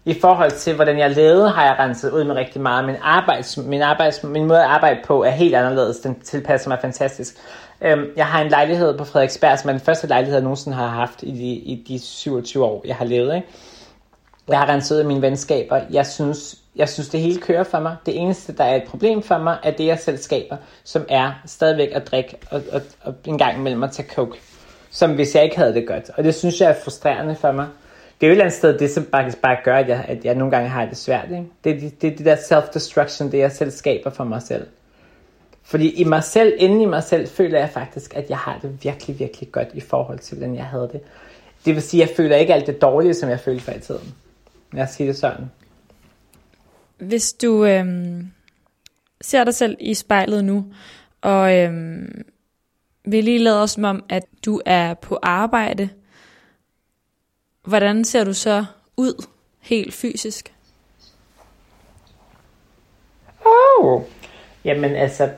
i 0.05 0.19
forhold 0.21 0.51
til, 0.51 0.75
hvordan 0.75 0.99
jeg 0.99 1.11
levede, 1.11 1.49
har 1.49 1.65
jeg 1.65 1.75
renset 1.79 2.11
ud 2.11 2.23
med 2.23 2.35
rigtig 2.35 2.61
meget. 2.61 2.85
Min, 2.85 2.95
arbejds, 3.01 3.57
min, 3.57 3.81
arbejds, 3.81 4.23
min 4.23 4.45
måde 4.45 4.59
at 4.59 4.69
arbejde 4.69 4.99
på 5.05 5.23
er 5.23 5.29
helt 5.29 5.55
anderledes. 5.55 5.97
Den 5.97 6.19
tilpasser 6.19 6.69
mig 6.69 6.77
fantastisk. 6.81 7.35
Øhm, 7.81 8.05
jeg 8.15 8.25
har 8.25 8.41
en 8.41 8.49
lejlighed 8.49 8.97
på 8.97 9.03
Frederiksberg, 9.03 9.59
som 9.59 9.69
er 9.69 9.73
den 9.73 9.81
første 9.81 10.07
lejlighed, 10.07 10.35
jeg 10.35 10.43
nogensinde 10.43 10.77
har 10.77 10.87
haft 10.87 11.23
i 11.23 11.31
de, 11.31 11.71
i 11.71 11.83
de 11.87 11.99
27 11.99 12.65
år, 12.65 12.83
jeg 12.87 12.95
har 12.95 13.05
levet. 13.05 13.35
Ikke? 13.35 13.47
Jeg 14.47 14.59
har 14.59 14.69
renset 14.69 14.99
af 14.99 15.05
mine 15.05 15.21
venskaber. 15.21 15.81
Jeg 15.89 16.05
synes, 16.05 16.55
jeg 16.75 16.89
synes, 16.89 17.09
det 17.09 17.19
hele 17.19 17.41
kører 17.41 17.63
for 17.63 17.79
mig. 17.79 17.95
Det 18.05 18.17
eneste, 18.17 18.53
der 18.53 18.63
er 18.63 18.75
et 18.75 18.83
problem 18.83 19.21
for 19.21 19.37
mig, 19.37 19.57
er 19.63 19.71
det, 19.71 19.85
jeg 19.85 19.99
selv 19.99 20.17
skaber, 20.17 20.57
som 20.83 21.05
er 21.09 21.31
stadigvæk 21.45 21.89
at 21.91 22.11
drikke 22.11 22.37
og, 22.51 22.61
og, 22.71 22.81
og 23.01 23.13
en 23.25 23.37
gang 23.37 23.57
imellem 23.57 23.83
at 23.83 23.91
tage 23.91 24.09
coke. 24.09 24.37
Som 24.91 25.15
hvis 25.15 25.35
jeg 25.35 25.43
ikke 25.43 25.57
havde 25.57 25.73
det 25.73 25.87
godt. 25.87 26.11
Og 26.17 26.23
det 26.23 26.35
synes 26.35 26.61
jeg 26.61 26.69
er 26.69 26.75
frustrerende 26.83 27.35
for 27.35 27.51
mig. 27.51 27.67
Det 28.21 28.27
er 28.27 28.27
jo 28.27 28.31
et 28.31 28.31
eller 28.31 28.43
andet 28.45 28.57
sted, 28.57 28.79
det 28.79 28.91
som 28.91 29.03
bare, 29.03 29.31
bare 29.41 29.57
gør, 29.63 29.77
at 29.77 29.89
jeg, 29.89 30.05
at 30.07 30.25
jeg 30.25 30.35
nogle 30.35 30.51
gange 30.51 30.69
har 30.69 30.85
det 30.85 30.97
svært. 30.97 31.31
Ikke? 31.31 31.45
Det 31.63 31.81
det, 31.81 32.01
det, 32.01 32.17
det 32.17 32.25
der 32.25 32.35
self-destruction, 32.35 33.31
det 33.31 33.37
jeg 33.37 33.51
selv 33.51 33.71
skaber 33.71 34.09
for 34.09 34.23
mig 34.23 34.41
selv. 34.41 34.67
Fordi 35.63 35.89
i 35.89 36.03
mig 36.03 36.23
selv, 36.23 36.53
inden 36.57 36.81
i 36.81 36.85
mig 36.85 37.03
selv, 37.03 37.27
føler 37.27 37.59
jeg 37.59 37.69
faktisk, 37.69 38.15
at 38.15 38.29
jeg 38.29 38.37
har 38.37 38.59
det 38.61 38.83
virkelig, 38.83 39.19
virkelig 39.19 39.51
godt 39.51 39.67
i 39.73 39.81
forhold 39.81 40.19
til, 40.19 40.37
hvordan 40.37 40.55
jeg 40.55 40.65
havde 40.65 40.89
det. 40.91 41.01
Det 41.65 41.75
vil 41.75 41.83
sige, 41.83 42.03
at 42.03 42.09
jeg 42.09 42.15
føler 42.17 42.35
ikke 42.35 42.53
alt 42.53 42.67
det 42.67 42.81
dårlige, 42.81 43.13
som 43.13 43.29
jeg 43.29 43.39
følte 43.39 43.63
før 43.63 43.73
i 43.73 43.79
tiden. 43.79 44.13
Jeg 44.75 44.89
siger 44.89 45.07
det 45.07 45.17
sådan. 45.17 45.51
Hvis 46.97 47.33
du 47.33 47.65
øhm, 47.65 48.31
ser 49.21 49.43
dig 49.43 49.55
selv 49.55 49.77
i 49.79 49.93
spejlet 49.93 50.45
nu, 50.45 50.73
og 51.21 51.57
øhm, 51.57 52.25
vil 53.05 53.23
lige 53.23 53.39
lade 53.39 53.61
os 53.61 53.71
som 53.71 53.83
om, 53.83 54.05
at 54.09 54.23
du 54.45 54.61
er 54.65 54.93
på 54.93 55.19
arbejde, 55.21 55.89
hvordan 57.63 58.05
ser 58.05 58.23
du 58.23 58.33
så 58.33 58.65
ud 58.97 59.25
helt 59.59 59.93
fysisk? 59.93 60.53
Oh. 63.45 64.01
Jamen 64.65 64.95
altså, 64.95 65.31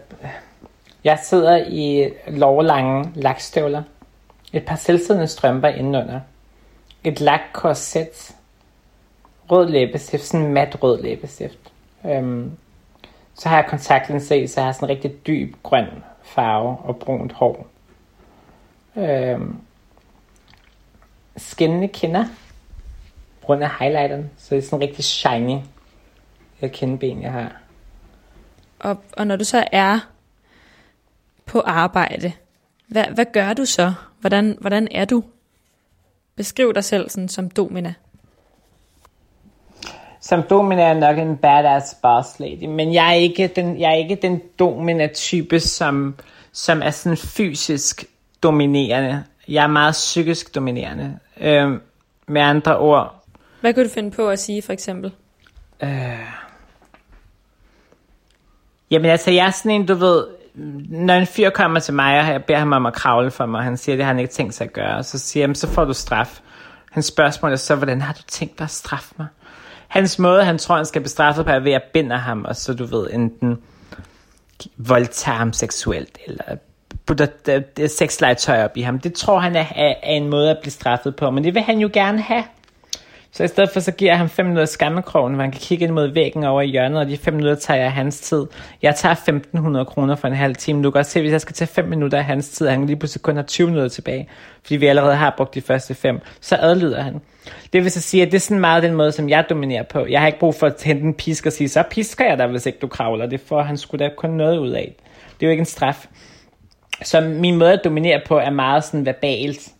jeg 1.03 1.19
sidder 1.23 1.65
i 1.67 2.13
lovlange 2.27 3.11
lakstøvler, 3.15 3.83
et 4.53 4.65
par 4.65 4.75
selvsiddende 4.75 5.27
strømper 5.27 5.67
indenunder, 5.67 6.19
et 7.03 7.21
lakkorset, 7.21 8.35
rød 9.51 9.69
læbestift, 9.69 10.23
sådan 10.23 10.53
mat 10.53 10.83
rød 10.83 11.01
læbestift. 11.01 11.59
Øhm, 12.05 12.51
så 13.33 13.49
har 13.49 13.55
jeg 13.55 13.65
kontaktlinser 13.69 14.47
så 14.47 14.59
jeg 14.61 14.65
har 14.65 14.71
sådan 14.71 14.85
en 14.85 14.95
rigtig 14.95 15.27
dyb 15.27 15.55
grøn 15.63 15.87
farve 16.23 16.77
og 16.77 16.97
brunt 16.97 17.33
hår. 17.33 17.67
Øhm, 18.95 19.57
skinnende 21.37 21.87
kinder, 21.87 22.25
grund 23.41 23.63
af 23.63 23.69
highlighteren, 23.79 24.31
så 24.37 24.55
det 24.55 24.63
er 24.63 24.67
sådan 24.67 24.83
rigtig 24.83 25.03
shiny 25.03 25.59
kindben, 26.65 27.21
jeg 27.21 27.31
har. 27.31 27.61
Og, 28.79 28.97
og 29.17 29.27
når 29.27 29.35
du 29.35 29.43
så 29.43 29.63
er 29.71 29.99
på 31.45 31.61
arbejde, 31.61 32.33
hvad, 32.87 33.05
hvad 33.05 33.25
gør 33.33 33.53
du 33.53 33.65
så? 33.65 33.93
Hvordan, 34.19 34.57
hvordan 34.61 34.87
er 34.91 35.05
du? 35.05 35.23
Beskriv 36.35 36.73
dig 36.73 36.83
selv 36.83 37.09
sådan, 37.09 37.29
som 37.29 37.49
domina. 37.49 37.93
Som 40.27 40.43
domina 40.43 40.81
er 40.81 40.93
nok 40.93 41.17
en 41.17 41.37
badass 41.37 41.95
boss 42.01 42.39
lady, 42.39 42.65
men 42.65 42.93
jeg 42.93 43.09
er 43.09 43.13
ikke 43.13 43.47
den, 43.47 43.79
jeg 43.79 43.91
er 43.91 43.95
ikke 43.95 44.15
den 44.15 44.41
domina 44.59 45.07
type, 45.07 45.59
som, 45.59 46.15
som 46.51 46.81
er 46.81 46.89
sådan 46.89 47.17
fysisk 47.17 48.05
dominerende. 48.43 49.23
Jeg 49.47 49.63
er 49.63 49.67
meget 49.67 49.91
psykisk 49.91 50.55
dominerende. 50.55 51.19
Øhm, 51.41 51.81
med 52.27 52.41
andre 52.41 52.77
ord. 52.77 53.23
Hvad 53.61 53.73
kunne 53.73 53.85
du 53.85 53.89
finde 53.89 54.11
på 54.11 54.29
at 54.29 54.39
sige 54.39 54.61
for 54.61 54.73
eksempel? 54.73 55.11
Øh, 55.83 56.19
Jamen 58.91 59.11
altså, 59.11 59.31
jeg 59.31 59.47
er 59.47 59.51
sådan 59.51 59.71
en, 59.71 59.85
du 59.85 59.93
ved, 59.93 60.25
når 60.89 61.13
en 61.13 61.27
fyr 61.27 61.49
kommer 61.49 61.79
til 61.79 61.93
mig, 61.93 62.19
og 62.19 62.27
jeg 62.27 62.43
beder 62.43 62.59
ham 62.59 62.73
om 62.73 62.85
at 62.85 62.93
kravle 62.93 63.31
for 63.31 63.45
mig, 63.45 63.57
og 63.57 63.63
han 63.63 63.77
siger, 63.77 63.95
det 63.95 64.05
har 64.05 64.13
han 64.13 64.19
ikke 64.19 64.33
tænkt 64.33 64.53
sig 64.53 64.65
at 64.65 64.73
gøre, 64.73 65.03
så 65.03 65.19
siger 65.19 65.47
jeg, 65.47 65.57
så 65.57 65.67
får 65.67 65.85
du 65.85 65.93
straf. 65.93 66.39
Hans 66.91 67.05
spørgsmål 67.05 67.51
er 67.51 67.55
så, 67.55 67.75
hvordan 67.75 68.01
har 68.01 68.13
du 68.13 68.21
tænkt 68.27 68.59
dig 68.59 68.65
at 68.65 68.71
straffe 68.71 69.13
mig? 69.17 69.27
Hans 69.87 70.19
måde, 70.19 70.43
han 70.43 70.57
tror, 70.57 70.75
han 70.75 70.85
skal 70.85 71.01
bestraffe 71.01 71.43
på, 71.43 71.49
er 71.49 71.59
ved 71.59 71.71
at 71.71 71.83
binde 71.93 72.17
ham, 72.17 72.45
og 72.45 72.55
så 72.55 72.73
du 72.73 72.85
ved, 72.85 73.09
enten 73.13 73.57
voldtager 74.77 75.37
ham 75.37 75.53
seksuelt, 75.53 76.17
eller 76.25 76.43
putter 77.05 77.27
øh, 77.49 77.61
øh, 77.79 77.89
sexlegetøj 77.89 78.63
op 78.63 78.77
i 78.77 78.81
ham. 78.81 78.99
Det 78.99 79.13
tror 79.13 79.39
han 79.39 79.55
er, 79.55 79.65
er, 79.75 79.93
er 80.03 80.13
en 80.13 80.29
måde 80.29 80.51
at 80.51 80.57
blive 80.61 80.71
straffet 80.71 81.15
på, 81.15 81.31
men 81.31 81.43
det 81.43 81.53
vil 81.53 81.61
han 81.61 81.79
jo 81.79 81.89
gerne 81.93 82.21
have. 82.21 82.43
Så 83.37 83.43
i 83.43 83.47
stedet 83.47 83.69
for, 83.69 83.79
så 83.79 83.91
giver 83.91 84.11
jeg 84.11 84.17
ham 84.17 84.29
5 84.29 84.45
minutter 84.45 84.65
skammekrogen, 84.65 85.33
hvor 85.33 85.43
han 85.43 85.51
kan 85.51 85.61
kigge 85.61 85.85
ind 85.85 85.93
mod 85.93 86.07
væggen 86.07 86.43
over 86.43 86.61
i 86.61 86.67
hjørnet, 86.67 86.99
og 86.99 87.07
de 87.07 87.17
5 87.17 87.33
minutter 87.33 87.55
tager 87.55 87.79
jeg 87.79 87.91
hans 87.91 88.19
tid. 88.19 88.45
Jeg 88.81 88.95
tager 88.95 89.13
1500 89.13 89.85
kroner 89.85 90.15
for 90.15 90.27
en 90.27 90.33
halv 90.33 90.55
time. 90.55 90.83
Du 90.83 90.91
kan 90.91 90.99
også 90.99 91.11
se, 91.11 91.21
hvis 91.21 91.31
jeg 91.31 91.41
skal 91.41 91.53
tage 91.53 91.67
5 91.67 91.85
minutter 91.85 92.17
af 92.17 92.25
hans 92.25 92.49
tid, 92.49 92.67
og 92.67 92.73
han 92.73 92.85
lige 92.85 92.95
pludselig 92.95 93.21
kun 93.21 93.35
har 93.35 93.43
20 93.43 93.67
minutter 93.67 93.89
tilbage, 93.89 94.29
fordi 94.61 94.75
vi 94.75 94.85
allerede 94.85 95.15
har 95.15 95.33
brugt 95.37 95.55
de 95.55 95.61
første 95.61 95.93
5, 95.93 96.19
så 96.41 96.57
adlyder 96.59 97.01
han. 97.01 97.21
Det 97.73 97.83
vil 97.83 97.91
så 97.91 98.01
sige, 98.01 98.23
at 98.23 98.31
det 98.31 98.37
er 98.37 98.41
sådan 98.41 98.59
meget 98.59 98.83
den 98.83 98.93
måde, 98.93 99.11
som 99.11 99.29
jeg 99.29 99.45
dominerer 99.49 99.83
på. 99.83 100.05
Jeg 100.09 100.19
har 100.19 100.27
ikke 100.27 100.39
brug 100.39 100.55
for 100.55 100.67
at 100.67 100.83
hente 100.83 101.03
en 101.03 101.13
pisk 101.13 101.45
og 101.45 101.51
sige, 101.51 101.69
så 101.69 101.83
pisker 101.91 102.25
jeg 102.25 102.37
dig, 102.37 102.47
hvis 102.47 102.65
ikke 102.65 102.79
du 102.79 102.87
kravler. 102.87 103.25
Det 103.25 103.39
får 103.39 103.61
han 103.61 103.77
skulle 103.77 104.05
da 104.05 104.11
kun 104.17 104.29
noget 104.29 104.57
ud 104.57 104.71
af. 104.71 104.95
Det 105.39 105.45
er 105.45 105.47
jo 105.47 105.51
ikke 105.51 105.61
en 105.61 105.65
straf. 105.65 106.05
Så 107.03 107.21
min 107.21 107.57
måde 107.57 107.73
at 107.73 107.81
dominere 107.83 108.21
på 108.27 108.37
er 108.37 108.49
meget 108.49 108.83
sådan 108.83 109.05
verbalt 109.05 109.71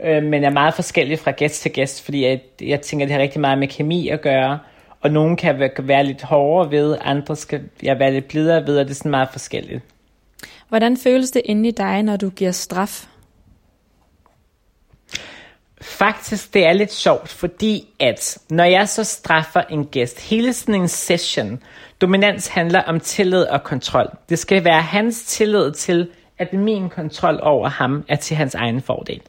øh, 0.00 0.22
men 0.22 0.44
er 0.44 0.50
meget 0.50 0.74
forskellig 0.74 1.18
fra 1.18 1.30
gæst 1.30 1.62
til 1.62 1.72
gæst, 1.72 2.04
fordi 2.04 2.24
jeg, 2.24 2.40
jeg 2.60 2.80
tænker, 2.80 3.06
det 3.06 3.14
har 3.14 3.22
rigtig 3.22 3.40
meget 3.40 3.58
med 3.58 3.68
kemi 3.68 4.08
at 4.08 4.20
gøre, 4.20 4.58
og 5.00 5.10
nogen 5.10 5.36
kan 5.36 5.58
være, 5.58 5.70
være 5.78 6.04
lidt 6.04 6.22
hårdere 6.22 6.70
ved, 6.70 6.96
andre 7.00 7.36
skal 7.36 7.62
jeg 7.82 7.98
være 7.98 8.12
lidt 8.12 8.28
blidere 8.28 8.66
ved, 8.66 8.78
og 8.78 8.84
det 8.84 8.90
er 8.90 8.94
sådan 8.94 9.10
meget 9.10 9.28
forskelligt. 9.32 9.82
Hvordan 10.68 10.96
føles 10.96 11.30
det 11.30 11.42
inde 11.44 11.68
i 11.68 11.72
dig, 11.72 12.02
når 12.02 12.16
du 12.16 12.30
giver 12.30 12.50
straf? 12.50 13.06
Faktisk, 15.80 16.54
det 16.54 16.66
er 16.66 16.72
lidt 16.72 16.92
sjovt, 16.92 17.28
fordi 17.28 17.88
at 18.00 18.38
når 18.50 18.64
jeg 18.64 18.88
så 18.88 19.04
straffer 19.04 19.60
en 19.60 19.86
gæst, 19.86 20.30
hele 20.30 20.52
sådan 20.52 20.80
en 20.80 20.88
session, 20.88 21.62
dominans 22.00 22.48
handler 22.48 22.82
om 22.82 23.00
tillid 23.00 23.42
og 23.42 23.62
kontrol. 23.62 24.06
Det 24.28 24.38
skal 24.38 24.64
være 24.64 24.82
hans 24.82 25.24
tillid 25.24 25.72
til, 25.72 26.10
at 26.38 26.52
min 26.52 26.88
kontrol 26.88 27.40
over 27.42 27.68
ham 27.68 28.04
er 28.08 28.16
til 28.16 28.36
hans 28.36 28.54
egen 28.54 28.82
fordel. 28.82 29.20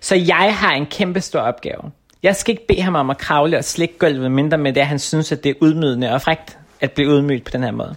Så 0.00 0.14
jeg 0.14 0.56
har 0.56 0.72
en 0.72 0.86
kæmpe 0.86 1.20
stor 1.20 1.40
opgave. 1.40 1.90
Jeg 2.22 2.36
skal 2.36 2.52
ikke 2.52 2.66
bede 2.66 2.82
ham 2.82 2.94
om 2.94 3.10
at 3.10 3.18
kravle 3.18 3.58
og 3.58 3.64
slikke 3.64 3.98
gulvet, 3.98 4.30
mindre 4.30 4.58
med 4.58 4.72
det, 4.72 4.80
at 4.80 4.86
han 4.86 4.98
synes, 4.98 5.32
at 5.32 5.44
det 5.44 5.50
er 5.50 5.54
udmydende 5.60 6.12
og 6.12 6.22
frægt 6.22 6.58
at 6.80 6.92
blive 6.92 7.08
udmydt 7.08 7.44
på 7.44 7.50
den 7.50 7.62
her 7.62 7.70
måde. 7.70 7.94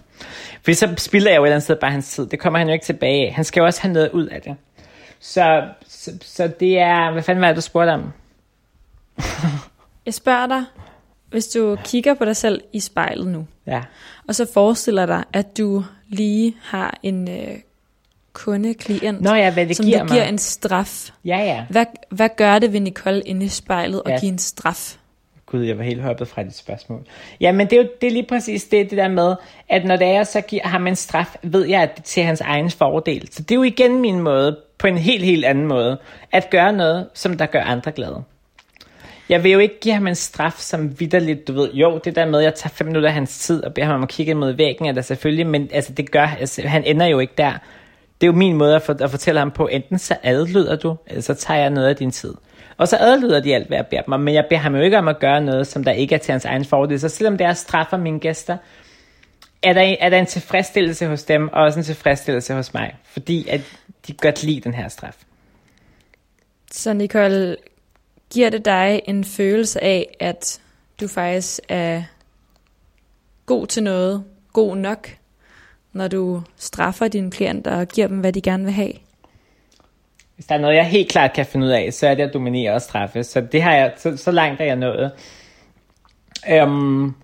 For 0.64 0.72
så 0.72 0.94
spilder 0.96 1.30
jeg 1.30 1.36
jo 1.36 1.42
et 1.42 1.46
eller 1.46 1.54
andet 1.54 1.64
sted 1.64 1.76
bare 1.76 1.90
hans 1.90 2.08
tid. 2.08 2.26
Det 2.26 2.38
kommer 2.38 2.58
han 2.58 2.68
jo 2.68 2.72
ikke 2.72 2.84
tilbage 2.84 3.26
af. 3.26 3.32
Han 3.32 3.44
skal 3.44 3.60
jo 3.60 3.66
også 3.66 3.82
have 3.82 3.92
noget 3.92 4.10
ud 4.10 4.26
af 4.26 4.42
det. 4.42 4.56
Så, 5.20 5.62
så, 5.88 6.10
så 6.22 6.50
det 6.60 6.78
er... 6.78 7.12
Hvad 7.12 7.22
fanden 7.22 7.42
var 7.42 7.48
det, 7.48 7.56
du 7.56 7.60
spurgte 7.60 7.90
om? 7.90 8.12
jeg 10.06 10.14
spørger 10.14 10.46
dig, 10.46 10.64
hvis 11.30 11.46
du 11.46 11.78
kigger 11.84 12.14
på 12.14 12.24
dig 12.24 12.36
selv 12.36 12.62
i 12.72 12.80
spejlet 12.80 13.26
nu, 13.26 13.46
ja. 13.66 13.82
og 14.28 14.34
så 14.34 14.46
forestiller 14.54 15.06
dig, 15.06 15.24
at 15.32 15.58
du 15.58 15.84
lige 16.08 16.56
har 16.62 16.98
en 17.02 17.30
øh, 17.30 17.58
kunde, 18.32 18.74
klient, 18.74 19.20
Nå 19.20 19.34
ja, 19.34 19.52
hvad 19.52 19.66
det 19.66 19.76
som 19.76 19.86
giver 19.86 19.98
du 20.02 20.12
giver 20.12 20.22
mig. 20.24 20.28
en 20.28 20.38
straf. 20.38 21.10
Ja, 21.24 21.38
ja. 21.38 21.64
Hvad, 21.70 21.86
hvad 22.10 22.28
gør 22.36 22.58
det 22.58 22.72
ved 22.72 22.80
Nicole 22.80 23.20
inde 23.20 23.46
i 23.46 23.48
spejlet 23.48 24.02
at 24.06 24.12
Ja. 24.12 24.18
give 24.20 24.32
en 24.32 24.38
straf? 24.38 24.96
Gud, 25.46 25.62
jeg 25.62 25.78
var 25.78 25.84
helt 25.84 26.02
hoppet 26.02 26.28
fra 26.28 26.42
dit 26.42 26.56
spørgsmål. 26.56 27.00
Ja, 27.40 27.52
men 27.52 27.66
det 27.66 27.72
er 27.78 27.82
jo 27.82 27.88
det 28.00 28.06
er 28.06 28.10
lige 28.10 28.26
præcis 28.28 28.64
det, 28.64 28.90
det 28.90 28.98
der 28.98 29.08
med, 29.08 29.34
at 29.68 29.84
når 29.84 29.96
det 29.96 30.06
er, 30.06 30.24
så 30.24 30.40
giver 30.40 30.66
ham 30.68 30.86
en 30.86 30.96
straf, 30.96 31.34
ved 31.42 31.64
jeg, 31.66 31.82
at 31.82 31.90
det 31.96 31.98
er 32.02 32.06
til 32.06 32.22
hans 32.22 32.40
egen 32.40 32.70
fordel. 32.70 33.28
Så 33.32 33.42
det 33.42 33.50
er 33.50 33.54
jo 33.56 33.62
igen 33.62 34.00
min 34.00 34.20
måde, 34.20 34.58
på 34.78 34.86
en 34.86 34.98
helt, 34.98 35.24
helt 35.24 35.44
anden 35.44 35.66
måde, 35.66 35.98
at 36.32 36.50
gøre 36.50 36.72
noget, 36.72 37.06
som 37.14 37.36
der 37.36 37.46
gør 37.46 37.60
andre 37.62 37.92
glade. 37.92 38.22
Jeg 39.28 39.42
vil 39.44 39.52
jo 39.52 39.58
ikke 39.58 39.80
give 39.80 39.94
ham 39.94 40.06
en 40.06 40.14
straf, 40.14 40.54
som 40.58 41.00
vidderligt, 41.00 41.48
du 41.48 41.52
ved, 41.52 41.72
jo, 41.72 42.00
det 42.04 42.16
der 42.16 42.26
med, 42.26 42.38
at 42.38 42.44
jeg 42.44 42.54
tager 42.54 42.72
fem 42.74 42.86
minutter 42.86 43.08
af 43.08 43.14
hans 43.14 43.38
tid 43.38 43.64
og 43.64 43.74
beder 43.74 43.86
ham 43.86 43.96
om 43.96 44.02
at 44.02 44.08
kigge 44.08 44.34
mod 44.34 44.52
væggen, 44.52 44.86
er 44.86 44.92
der 44.92 45.00
selvfølgelig, 45.02 45.46
men 45.46 45.68
altså, 45.72 45.92
det 45.92 46.10
gør, 46.10 46.26
altså, 46.40 46.62
han 46.68 46.84
ender 46.84 47.06
jo 47.06 47.18
ikke 47.18 47.32
der. 47.38 47.52
Det 48.22 48.28
er 48.28 48.32
jo 48.32 48.38
min 48.38 48.56
måde 48.56 48.76
at, 48.76 48.82
for, 48.82 48.96
at 49.00 49.10
fortælle 49.10 49.38
ham 49.38 49.50
på, 49.50 49.66
enten 49.66 49.98
så 49.98 50.16
adlyder 50.22 50.76
du, 50.76 50.96
eller 51.06 51.22
så 51.22 51.34
tager 51.34 51.60
jeg 51.60 51.70
noget 51.70 51.88
af 51.88 51.96
din 51.96 52.10
tid. 52.10 52.34
Og 52.76 52.88
så 52.88 52.96
adlyder 53.00 53.40
de 53.40 53.54
alt, 53.54 53.66
hvad 53.66 53.78
jeg 53.78 53.86
beder 53.86 54.02
dem 54.02 54.12
om, 54.12 54.20
men 54.20 54.34
jeg 54.34 54.46
beder 54.48 54.60
ham 54.60 54.74
jo 54.74 54.82
ikke 54.82 54.98
om 54.98 55.08
at 55.08 55.18
gøre 55.18 55.40
noget, 55.40 55.66
som 55.66 55.84
der 55.84 55.92
ikke 55.92 56.14
er 56.14 56.18
til 56.18 56.32
hans 56.32 56.44
egen 56.44 56.64
fordel. 56.64 57.00
Så 57.00 57.08
selvom 57.08 57.38
det 57.38 57.44
er 57.44 57.50
at 57.50 57.56
straffe 57.56 57.98
mine 57.98 58.20
gæster, 58.20 58.56
er 59.62 59.72
der, 59.72 59.80
en, 59.80 59.96
er 60.00 60.10
der 60.10 60.18
en 60.18 60.26
tilfredsstillelse 60.26 61.06
hos 61.06 61.24
dem, 61.24 61.48
og 61.48 61.62
også 61.62 61.78
en 61.78 61.84
tilfredsstillelse 61.84 62.54
hos 62.54 62.74
mig, 62.74 62.96
fordi 63.04 63.48
at 63.48 63.60
de 64.06 64.12
godt 64.12 64.42
lide 64.42 64.60
den 64.60 64.74
her 64.74 64.88
straf. 64.88 65.16
Så 66.70 66.92
Nicole, 66.92 67.56
giver 68.32 68.50
det 68.50 68.64
dig 68.64 69.00
en 69.04 69.24
følelse 69.24 69.84
af, 69.84 70.16
at 70.20 70.60
du 71.00 71.08
faktisk 71.08 71.60
er 71.68 72.02
god 73.46 73.66
til 73.66 73.82
noget, 73.82 74.24
god 74.52 74.76
nok, 74.76 75.08
når 75.92 76.08
du 76.08 76.42
straffer 76.56 77.08
dine 77.08 77.30
klienter 77.30 77.76
og 77.76 77.88
giver 77.88 78.06
dem, 78.06 78.18
hvad 78.18 78.32
de 78.32 78.40
gerne 78.40 78.64
vil 78.64 78.72
have? 78.72 78.92
Hvis 80.34 80.46
der 80.46 80.54
er 80.54 80.58
noget, 80.58 80.76
jeg 80.76 80.86
helt 80.86 81.10
klart 81.10 81.32
kan 81.32 81.46
finde 81.46 81.66
ud 81.66 81.70
af, 81.70 81.92
så 81.92 82.06
er 82.06 82.14
det 82.14 82.22
at 82.22 82.34
dominere 82.34 82.72
og 82.74 82.82
straffe. 82.82 83.24
Så 83.24 83.40
det 83.40 83.62
har 83.62 83.74
jeg, 83.74 83.92
så, 83.96 84.16
så 84.16 84.30
langt 84.30 84.60
er 84.60 84.64
jeg 84.64 84.76
nået. 84.76 85.10
Øhm, 86.50 87.14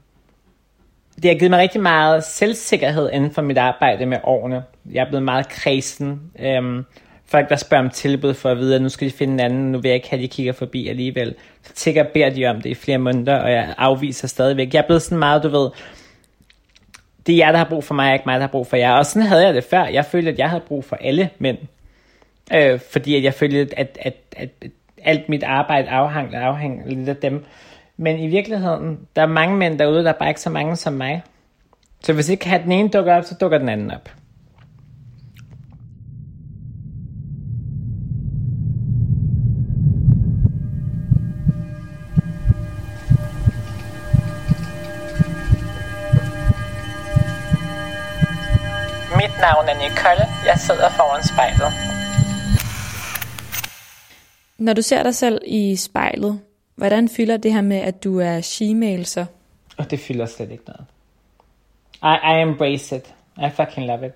det 1.23 1.31
har 1.31 1.39
givet 1.39 1.51
mig 1.51 1.59
rigtig 1.59 1.81
meget 1.81 2.25
selvsikkerhed 2.25 3.11
inden 3.13 3.31
for 3.31 3.43
mit 3.43 3.59
arbejde 3.59 4.07
med 4.07 4.19
årene. 4.25 4.65
Jeg 4.93 5.01
er 5.01 5.09
blevet 5.09 5.25
meget 5.25 5.49
kredsen. 5.49 6.21
Øhm, 6.39 6.85
folk, 7.27 7.49
der 7.49 7.57
spørger 7.57 7.85
om 7.85 7.91
tilbud 7.91 8.35
for 8.35 8.51
at 8.51 8.59
vide, 8.59 8.75
at 8.75 8.83
nu 8.83 8.89
skal 8.89 9.09
de 9.09 9.13
finde 9.13 9.33
en 9.33 9.41
anden, 9.41 9.73
nu 9.73 9.79
vil 9.79 9.89
jeg 9.89 9.95
ikke 9.97 10.11
have, 10.11 10.19
at 10.19 10.23
de 10.23 10.29
kigger 10.29 10.53
forbi 10.53 10.89
alligevel. 10.89 11.35
Så 11.63 11.73
tigger 11.73 12.05
beder 12.15 12.31
de 12.31 12.47
om 12.47 12.61
det 12.61 12.71
i 12.71 12.75
flere 12.75 12.99
måneder, 12.99 13.37
og 13.37 13.53
jeg 13.53 13.75
afviser 13.79 14.29
stadigvæk. 14.29 14.75
Jeg 14.75 14.81
er 14.83 14.87
blevet 14.87 15.03
sådan 15.03 15.19
meget, 15.19 15.43
du 15.43 15.49
ved, 15.49 15.71
det 17.29 17.35
er 17.35 17.47
jer, 17.47 17.53
der 17.53 17.59
har 17.59 17.69
brug 17.69 17.85
for 17.85 17.95
mig, 17.95 18.13
ikke 18.13 18.23
mig, 18.27 18.35
der 18.35 18.41
har 18.41 18.49
brug 18.49 18.67
for 18.67 18.77
jer. 18.77 18.93
Og 18.93 19.07
sådan 19.07 19.29
havde 19.29 19.47
jeg 19.47 19.55
det 19.55 19.65
før. 19.65 19.85
Jeg 19.85 20.05
følte, 20.05 20.31
at 20.31 20.39
jeg 20.39 20.51
havde 20.51 20.63
brug 20.69 20.85
for 20.85 20.97
alle 20.97 21.31
mænd. 21.39 21.59
Øh, 22.55 22.81
fordi 22.93 23.17
at 23.17 23.23
jeg 23.23 23.35
følte, 23.35 23.59
at, 23.59 23.99
at, 24.01 24.17
at, 24.37 24.51
at 24.63 24.71
alt 25.03 25.29
mit 25.29 25.43
arbejde 25.43 25.89
afhang, 25.89 26.35
afhang 26.35 26.83
lidt 26.87 27.09
af 27.09 27.17
dem. 27.17 27.45
Men 27.97 28.19
i 28.19 28.27
virkeligheden, 28.27 29.01
der 29.17 29.23
er 29.23 29.27
mange 29.27 29.57
mænd 29.57 29.79
derude, 29.79 30.05
der 30.05 30.09
er 30.09 30.19
bare 30.19 30.29
ikke 30.29 30.41
så 30.41 30.51
mange 30.51 30.77
som 30.77 30.93
mig. 30.93 31.23
Så 32.05 32.13
hvis 32.13 32.29
ikke 32.29 32.49
have 32.49 32.63
den 32.63 32.73
ene 32.73 32.89
dukker 32.89 33.15
op, 33.15 33.25
så 33.25 33.35
dukker 33.41 33.59
den 33.59 33.69
anden 33.69 33.91
op. 33.91 34.11
Nicole. 49.89 50.27
Jeg 50.47 50.59
sidder 50.59 50.91
foran 50.91 51.23
spejlet. 51.23 51.73
Når 54.59 54.73
du 54.73 54.83
ser 54.83 55.03
dig 55.03 55.15
selv 55.15 55.41
i 55.47 55.77
spejlet, 55.77 56.41
hvordan 56.77 57.09
fylder 57.09 57.37
det 57.37 57.53
her 57.53 57.61
med, 57.61 57.77
at 57.77 58.05
du 58.05 58.21
er 58.21 58.41
she-male 58.41 59.05
så? 59.05 59.25
Og 59.79 59.91
det 59.91 60.01
fylder 60.01 60.27
slet 60.27 60.51
ikke 60.51 60.65
noget. 60.67 60.85
I, 62.03 62.39
I 62.39 62.43
embrace 62.43 62.97
it. 62.97 63.15
I 63.37 63.51
fucking 63.57 63.87
love 63.87 64.07
it. 64.07 64.13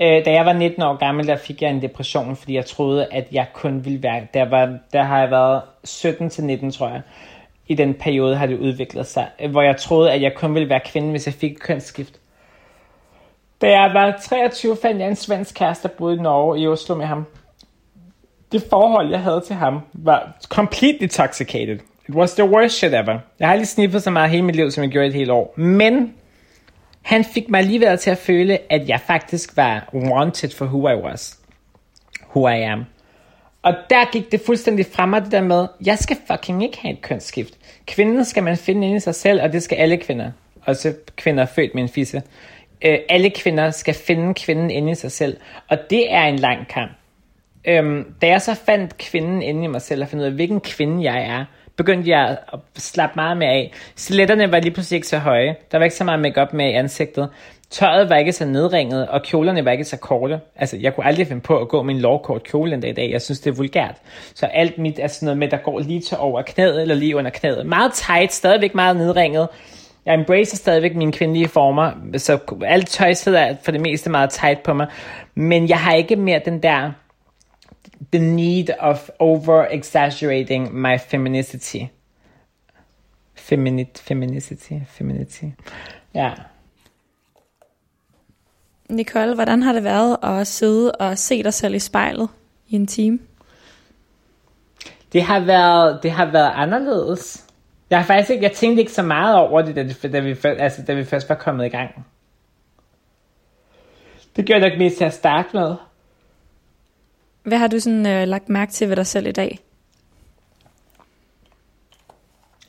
Øh, 0.00 0.24
da 0.24 0.32
jeg 0.32 0.46
var 0.46 0.52
19 0.52 0.82
år 0.82 0.96
gammel, 0.96 1.26
der 1.26 1.36
fik 1.36 1.62
jeg 1.62 1.70
en 1.70 1.82
depression, 1.82 2.36
fordi 2.36 2.54
jeg 2.54 2.66
troede, 2.66 3.06
at 3.12 3.28
jeg 3.32 3.46
kun 3.54 3.84
ville 3.84 4.02
være... 4.02 4.26
Der, 4.34 4.44
var, 4.48 4.78
der 4.92 5.02
har 5.02 5.20
jeg 5.20 5.30
været 5.30 5.62
17 5.84 6.30
til 6.30 6.44
19, 6.44 6.70
tror 6.70 6.88
jeg. 6.88 7.02
I 7.66 7.74
den 7.74 7.94
periode 7.94 8.36
har 8.36 8.46
det 8.46 8.58
udviklet 8.58 9.06
sig, 9.06 9.28
hvor 9.50 9.62
jeg 9.62 9.76
troede, 9.76 10.12
at 10.12 10.22
jeg 10.22 10.34
kun 10.34 10.54
ville 10.54 10.68
være 10.68 10.80
kvinde, 10.86 11.10
hvis 11.10 11.26
jeg 11.26 11.34
fik 11.34 11.56
kønsskift. 11.60 12.21
Da 13.62 13.70
jeg 13.70 13.90
var 13.94 14.20
23, 14.22 14.76
fandt 14.82 15.00
jeg 15.00 15.08
en 15.08 15.16
svensk 15.16 15.54
kæreste, 15.54 15.88
der 15.88 15.94
boede 15.94 16.16
i 16.16 16.20
Norge, 16.20 16.60
i 16.60 16.66
Oslo 16.66 16.94
med 16.94 17.06
ham. 17.06 17.26
Det 18.52 18.62
forhold, 18.70 19.10
jeg 19.10 19.20
havde 19.20 19.42
til 19.46 19.56
ham, 19.56 19.80
var 19.92 20.36
completely 20.48 21.02
intoxicated. 21.02 21.78
It 22.08 22.14
was 22.14 22.34
the 22.34 22.44
worst 22.44 22.74
shit 22.74 22.94
ever. 22.94 23.18
Jeg 23.38 23.48
har 23.48 23.56
lige 23.56 23.66
sniffet 23.66 24.02
så 24.02 24.10
meget 24.10 24.30
hele 24.30 24.42
mit 24.42 24.56
liv, 24.56 24.70
som 24.70 24.84
jeg 24.84 24.90
gjorde 24.90 25.06
et 25.06 25.14
helt 25.14 25.30
år. 25.30 25.54
Men 25.56 26.14
han 27.02 27.24
fik 27.24 27.48
mig 27.48 27.58
alligevel 27.58 27.98
til 27.98 28.10
at 28.10 28.18
føle, 28.18 28.58
at 28.72 28.88
jeg 28.88 29.00
faktisk 29.00 29.56
var 29.56 29.88
wanted 29.94 30.50
for 30.50 30.64
who 30.64 30.88
I 30.88 30.94
was. 30.94 31.38
Who 32.36 32.48
I 32.48 32.62
am. 32.62 32.84
Og 33.62 33.74
der 33.90 34.10
gik 34.12 34.32
det 34.32 34.40
fuldstændig 34.46 34.86
frem 34.92 35.08
mig 35.08 35.22
det 35.22 35.32
der 35.32 35.40
med, 35.40 35.66
jeg 35.86 35.98
skal 35.98 36.16
fucking 36.30 36.62
ikke 36.62 36.78
have 36.80 36.92
et 36.92 37.02
kønsskift. 37.02 37.54
Kvinden 37.86 38.24
skal 38.24 38.42
man 38.42 38.56
finde 38.56 38.86
inde 38.86 38.96
i 38.96 39.00
sig 39.00 39.14
selv, 39.14 39.42
og 39.42 39.52
det 39.52 39.62
skal 39.62 39.76
alle 39.76 39.96
kvinder. 39.96 40.30
Også 40.64 40.94
kvinder 41.16 41.46
født 41.46 41.74
med 41.74 41.82
en 41.82 41.88
fisse. 41.88 42.22
Øh, 42.84 42.98
alle 43.08 43.30
kvinder 43.30 43.70
skal 43.70 43.94
finde 43.94 44.34
kvinden 44.34 44.70
inde 44.70 44.92
i 44.92 44.94
sig 44.94 45.12
selv. 45.12 45.36
Og 45.68 45.78
det 45.90 46.12
er 46.12 46.22
en 46.22 46.38
lang 46.38 46.68
kamp. 46.68 46.92
Øhm, 47.64 48.14
da 48.22 48.26
jeg 48.26 48.42
så 48.42 48.54
fandt 48.54 48.98
kvinden 48.98 49.42
inde 49.42 49.64
i 49.64 49.66
mig 49.66 49.82
selv 49.82 50.02
og 50.02 50.08
fandt 50.08 50.22
ud 50.22 50.26
af, 50.26 50.32
hvilken 50.32 50.60
kvinde 50.60 51.12
jeg 51.12 51.22
er, 51.22 51.44
begyndte 51.76 52.10
jeg 52.10 52.38
at 52.52 52.58
slappe 52.76 53.12
meget 53.16 53.36
mere 53.36 53.50
af. 53.50 53.72
Stiletterne 53.96 54.52
var 54.52 54.60
lige 54.60 54.72
pludselig 54.72 54.96
ikke 54.96 55.08
så 55.08 55.18
høje. 55.18 55.56
Der 55.72 55.78
var 55.78 55.84
ikke 55.84 55.96
så 55.96 56.04
meget 56.04 56.20
makeup 56.20 56.52
med 56.52 56.70
i 56.70 56.72
ansigtet. 56.72 57.28
Tøjet 57.70 58.08
var 58.08 58.16
ikke 58.16 58.32
så 58.32 58.44
nedringet, 58.44 59.08
og 59.08 59.22
kjolerne 59.22 59.64
var 59.64 59.70
ikke 59.70 59.84
så 59.84 59.96
korte. 59.96 60.40
Altså, 60.56 60.76
jeg 60.76 60.94
kunne 60.94 61.06
aldrig 61.06 61.26
finde 61.26 61.42
på 61.42 61.58
at 61.58 61.68
gå 61.68 61.82
med 61.82 61.94
en 61.94 62.00
lovkort 62.00 62.42
kjole 62.42 62.74
endda 62.74 62.88
i 62.88 62.92
dag. 62.92 63.10
Jeg 63.10 63.22
synes, 63.22 63.40
det 63.40 63.50
er 63.50 63.54
vulgært. 63.54 63.96
Så 64.34 64.46
alt 64.46 64.78
mit 64.78 64.98
er 64.98 65.06
sådan 65.06 65.26
noget 65.26 65.38
med, 65.38 65.48
der 65.48 65.56
går 65.56 65.78
lige 65.78 66.00
til 66.00 66.16
over 66.20 66.42
knæet, 66.42 66.82
eller 66.82 66.94
lige 66.94 67.16
under 67.16 67.30
knæet. 67.30 67.66
Meget 67.66 67.92
tight, 67.92 68.32
stadigvæk 68.32 68.74
meget 68.74 68.96
nedringet. 68.96 69.48
Jeg 70.06 70.14
embracer 70.14 70.56
stadigvæk 70.56 70.96
mine 70.96 71.12
kvindelige 71.12 71.48
former, 71.48 71.92
så 72.16 72.38
alt 72.64 72.88
tøj 72.88 73.12
sidder 73.12 73.56
for 73.62 73.72
det 73.72 73.80
meste 73.80 74.10
meget 74.10 74.30
tight 74.30 74.62
på 74.62 74.74
mig. 74.74 74.86
Men 75.34 75.68
jeg 75.68 75.80
har 75.80 75.94
ikke 75.94 76.16
mere 76.16 76.40
den 76.44 76.62
der 76.62 76.92
the 78.12 78.34
need 78.34 78.68
of 78.78 79.08
over 79.18 79.66
exaggerating 79.70 80.74
my 80.74 80.98
feminicity. 81.08 81.78
Feminit, 83.34 84.02
feminicity, 84.04 84.72
femininity. 84.88 85.44
Ja. 86.14 86.32
Nicole, 88.88 89.34
hvordan 89.34 89.62
har 89.62 89.72
det 89.72 89.84
været 89.84 90.16
at 90.22 90.46
sidde 90.46 90.92
og 90.92 91.18
se 91.18 91.42
dig 91.42 91.54
selv 91.54 91.74
i 91.74 91.78
spejlet 91.78 92.28
i 92.68 92.74
en 92.74 92.86
time? 92.86 93.18
Det 95.12 95.22
har 95.22 95.40
været, 95.40 96.02
det 96.02 96.10
har 96.10 96.26
været 96.26 96.52
anderledes. 96.54 97.46
Jeg 97.92 98.00
har 98.00 98.06
faktisk 98.06 98.30
ikke, 98.30 98.42
jeg 98.42 98.52
tænkte 98.52 98.80
ikke 98.80 98.92
så 98.92 99.02
meget 99.02 99.36
over 99.36 99.62
det, 99.62 99.76
da, 99.76 99.82
det, 99.82 100.12
da, 100.12 100.20
vi, 100.20 100.36
altså, 100.44 100.82
da 100.82 100.94
vi 100.94 101.04
først 101.04 101.28
var 101.28 101.34
kommet 101.34 101.66
i 101.66 101.68
gang. 101.68 102.06
Det 104.36 104.44
gjorde 104.44 104.62
jeg 104.62 104.70
nok 104.70 104.78
mest 104.78 104.96
til 104.96 105.04
at 105.04 105.12
starte 105.12 105.48
med. 105.52 105.74
Hvad 107.42 107.58
har 107.58 107.68
du 107.68 107.80
sådan 107.80 108.06
øh, 108.06 108.28
lagt 108.28 108.48
mærke 108.48 108.72
til 108.72 108.88
ved 108.88 108.96
dig 108.96 109.06
selv 109.06 109.26
i 109.26 109.32
dag? 109.32 109.58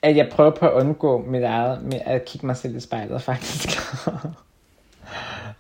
At 0.01 0.15
jeg 0.17 0.29
prøver 0.31 0.51
på 0.51 0.67
at 0.67 0.73
undgå 0.73 1.25
mit 1.27 1.43
eget, 1.43 1.83
med 1.83 1.99
at 2.05 2.25
kigge 2.25 2.47
mig 2.47 2.57
selv 2.57 2.75
i 2.75 2.79
spejlet, 2.79 3.21
faktisk. 3.21 3.69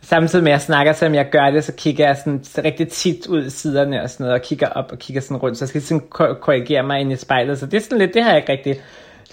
Samtidig 0.01 0.43
med 0.43 0.51
at 0.51 0.53
jeg 0.53 0.61
snakker, 0.61 0.93
selvom 0.93 1.15
jeg 1.15 1.29
gør 1.31 1.49
det, 1.49 1.63
så 1.63 1.73
kigger 1.73 2.07
jeg 2.07 2.17
sådan 2.17 2.43
rigtig 2.65 2.87
tit 2.87 3.27
ud 3.27 3.45
i 3.45 3.49
siderne 3.49 4.01
og 4.01 4.09
sådan 4.09 4.23
noget, 4.23 4.39
og 4.39 4.45
kigger 4.45 4.67
op 4.67 4.91
og 4.91 4.99
kigger 4.99 5.21
sådan 5.21 5.37
rundt, 5.37 5.57
så 5.57 5.65
jeg 5.65 5.69
skal 5.69 5.81
sådan 5.81 6.07
korrigere 6.41 6.83
mig 6.83 6.99
ind 6.99 7.11
i 7.11 7.15
spejlet. 7.15 7.59
Så 7.59 7.65
det 7.65 7.77
er 7.77 7.81
sådan 7.81 7.97
lidt, 7.97 8.13
det 8.13 8.23
har 8.23 8.29
jeg 8.29 8.37
ikke 8.37 8.51
rigtig 8.51 8.81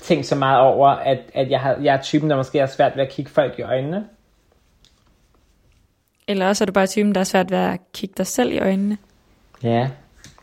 tænkt 0.03 0.27
så 0.27 0.35
meget 0.35 0.61
over, 0.61 0.89
at, 0.89 1.19
at 1.35 1.51
jeg, 1.51 1.61
har, 1.61 1.77
jeg 1.83 1.95
er 1.95 2.03
typen, 2.03 2.31
der 2.31 2.37
måske 2.37 2.59
har 2.59 2.67
svært 2.67 2.97
ved 2.97 3.05
at 3.05 3.11
kigge 3.11 3.31
folk 3.31 3.59
i 3.59 3.63
øjnene. 3.63 4.05
Eller 6.29 6.49
også 6.49 6.65
er 6.65 6.67
du 6.67 6.73
bare 6.73 6.87
typen, 6.87 7.15
der 7.15 7.21
er 7.21 7.25
svært 7.25 7.51
ved 7.51 7.59
at 7.59 7.81
kigge 7.93 8.15
dig 8.17 8.27
selv 8.27 8.53
i 8.53 8.59
øjnene. 8.59 8.99
Ja, 9.63 9.89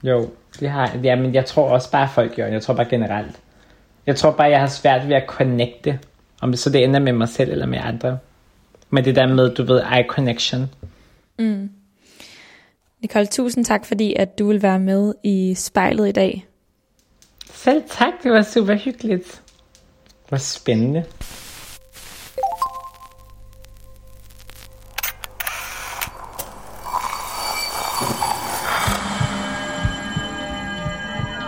jo, 0.04 0.30
det 0.60 0.70
har. 0.70 0.98
Ja, 1.04 1.15
men 1.15 1.34
jeg 1.34 1.46
tror 1.46 1.70
også 1.70 1.91
bare 1.91 2.10
folk 2.10 2.38
i 2.38 2.41
øjnene. 2.41 2.54
Jeg 2.54 2.62
tror 2.62 2.74
bare 2.74 2.89
generelt. 2.89 3.39
Jeg 4.06 4.15
tror 4.15 4.32
bare, 4.32 4.50
jeg 4.50 4.60
har 4.60 4.67
svært 4.67 5.08
ved 5.08 5.15
at 5.15 5.24
connecte. 5.28 6.00
Om 6.41 6.52
det 6.52 6.60
så 6.60 6.70
det 6.70 6.84
ender 6.84 7.00
med 7.00 7.13
mig 7.13 7.30
selv 7.30 7.52
eller 7.52 7.65
med 7.65 7.80
andre. 7.82 8.17
Men 8.89 9.06
det 9.06 9.15
der 9.15 9.28
med, 9.28 9.56
du 9.56 9.63
ved, 9.63 9.82
eye 9.82 10.06
connection. 10.08 10.70
Mm. 11.39 11.70
Nicole, 13.02 13.26
tusind 13.26 13.65
tak, 13.65 13.86
fordi 13.86 14.15
at 14.15 14.39
du 14.39 14.48
vil 14.48 14.62
være 14.62 14.80
med 14.80 15.13
i 15.24 15.54
spejlet 15.54 16.10
i 16.10 16.12
dag. 16.12 16.46
Selv 17.46 17.84
tak, 17.89 18.13
det 18.24 18.32
var 18.32 18.41
super 18.41 18.76
hyggeligt. 18.76 19.41
Hvad 20.30 20.40
spændende. 20.40 21.06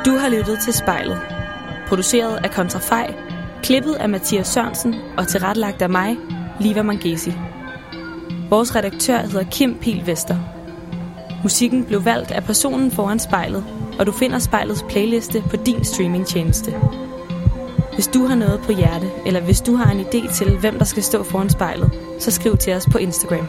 Du 0.05 0.17
har 0.17 0.29
lyttet 0.29 0.59
til 0.63 0.73
spejlet. 0.73 1.19
Produceret 1.87 2.39
af 2.43 2.51
Kontrafej, 2.51 3.13
klippet 3.63 3.93
af 3.93 4.09
Mathias 4.09 4.47
Sørensen 4.47 4.95
og 5.17 5.27
tilrettelagt 5.27 5.81
af 5.81 5.89
mig, 5.89 6.17
Liva 6.59 6.81
Mangesi. 6.81 7.31
Vores 8.49 8.75
redaktør 8.75 9.17
hedder 9.17 9.49
Kim 9.51 9.77
Pil 9.81 10.07
Vester. 10.07 10.37
Musikken 11.43 11.85
blev 11.85 12.05
valgt 12.05 12.31
af 12.31 12.43
personen 12.43 12.91
foran 12.91 13.19
spejlet, 13.19 13.65
og 13.99 14.05
du 14.05 14.11
finder 14.11 14.39
spejlets 14.39 14.85
playliste 14.89 15.43
på 15.49 15.55
din 15.55 15.83
streamingtjeneste. 15.85 16.73
Hvis 17.99 18.07
du 18.07 18.25
har 18.25 18.35
noget 18.35 18.61
på 18.65 18.71
hjerte, 18.71 19.11
eller 19.25 19.41
hvis 19.41 19.61
du 19.61 19.75
har 19.75 19.91
en 19.91 19.99
idé 19.99 20.33
til, 20.33 20.57
hvem 20.57 20.77
der 20.77 20.85
skal 20.85 21.03
stå 21.03 21.23
foran 21.23 21.49
spejlet, 21.49 21.91
så 22.19 22.31
skriv 22.31 22.57
til 22.57 22.73
os 22.73 22.85
på 22.91 22.97
Instagram. 22.97 23.47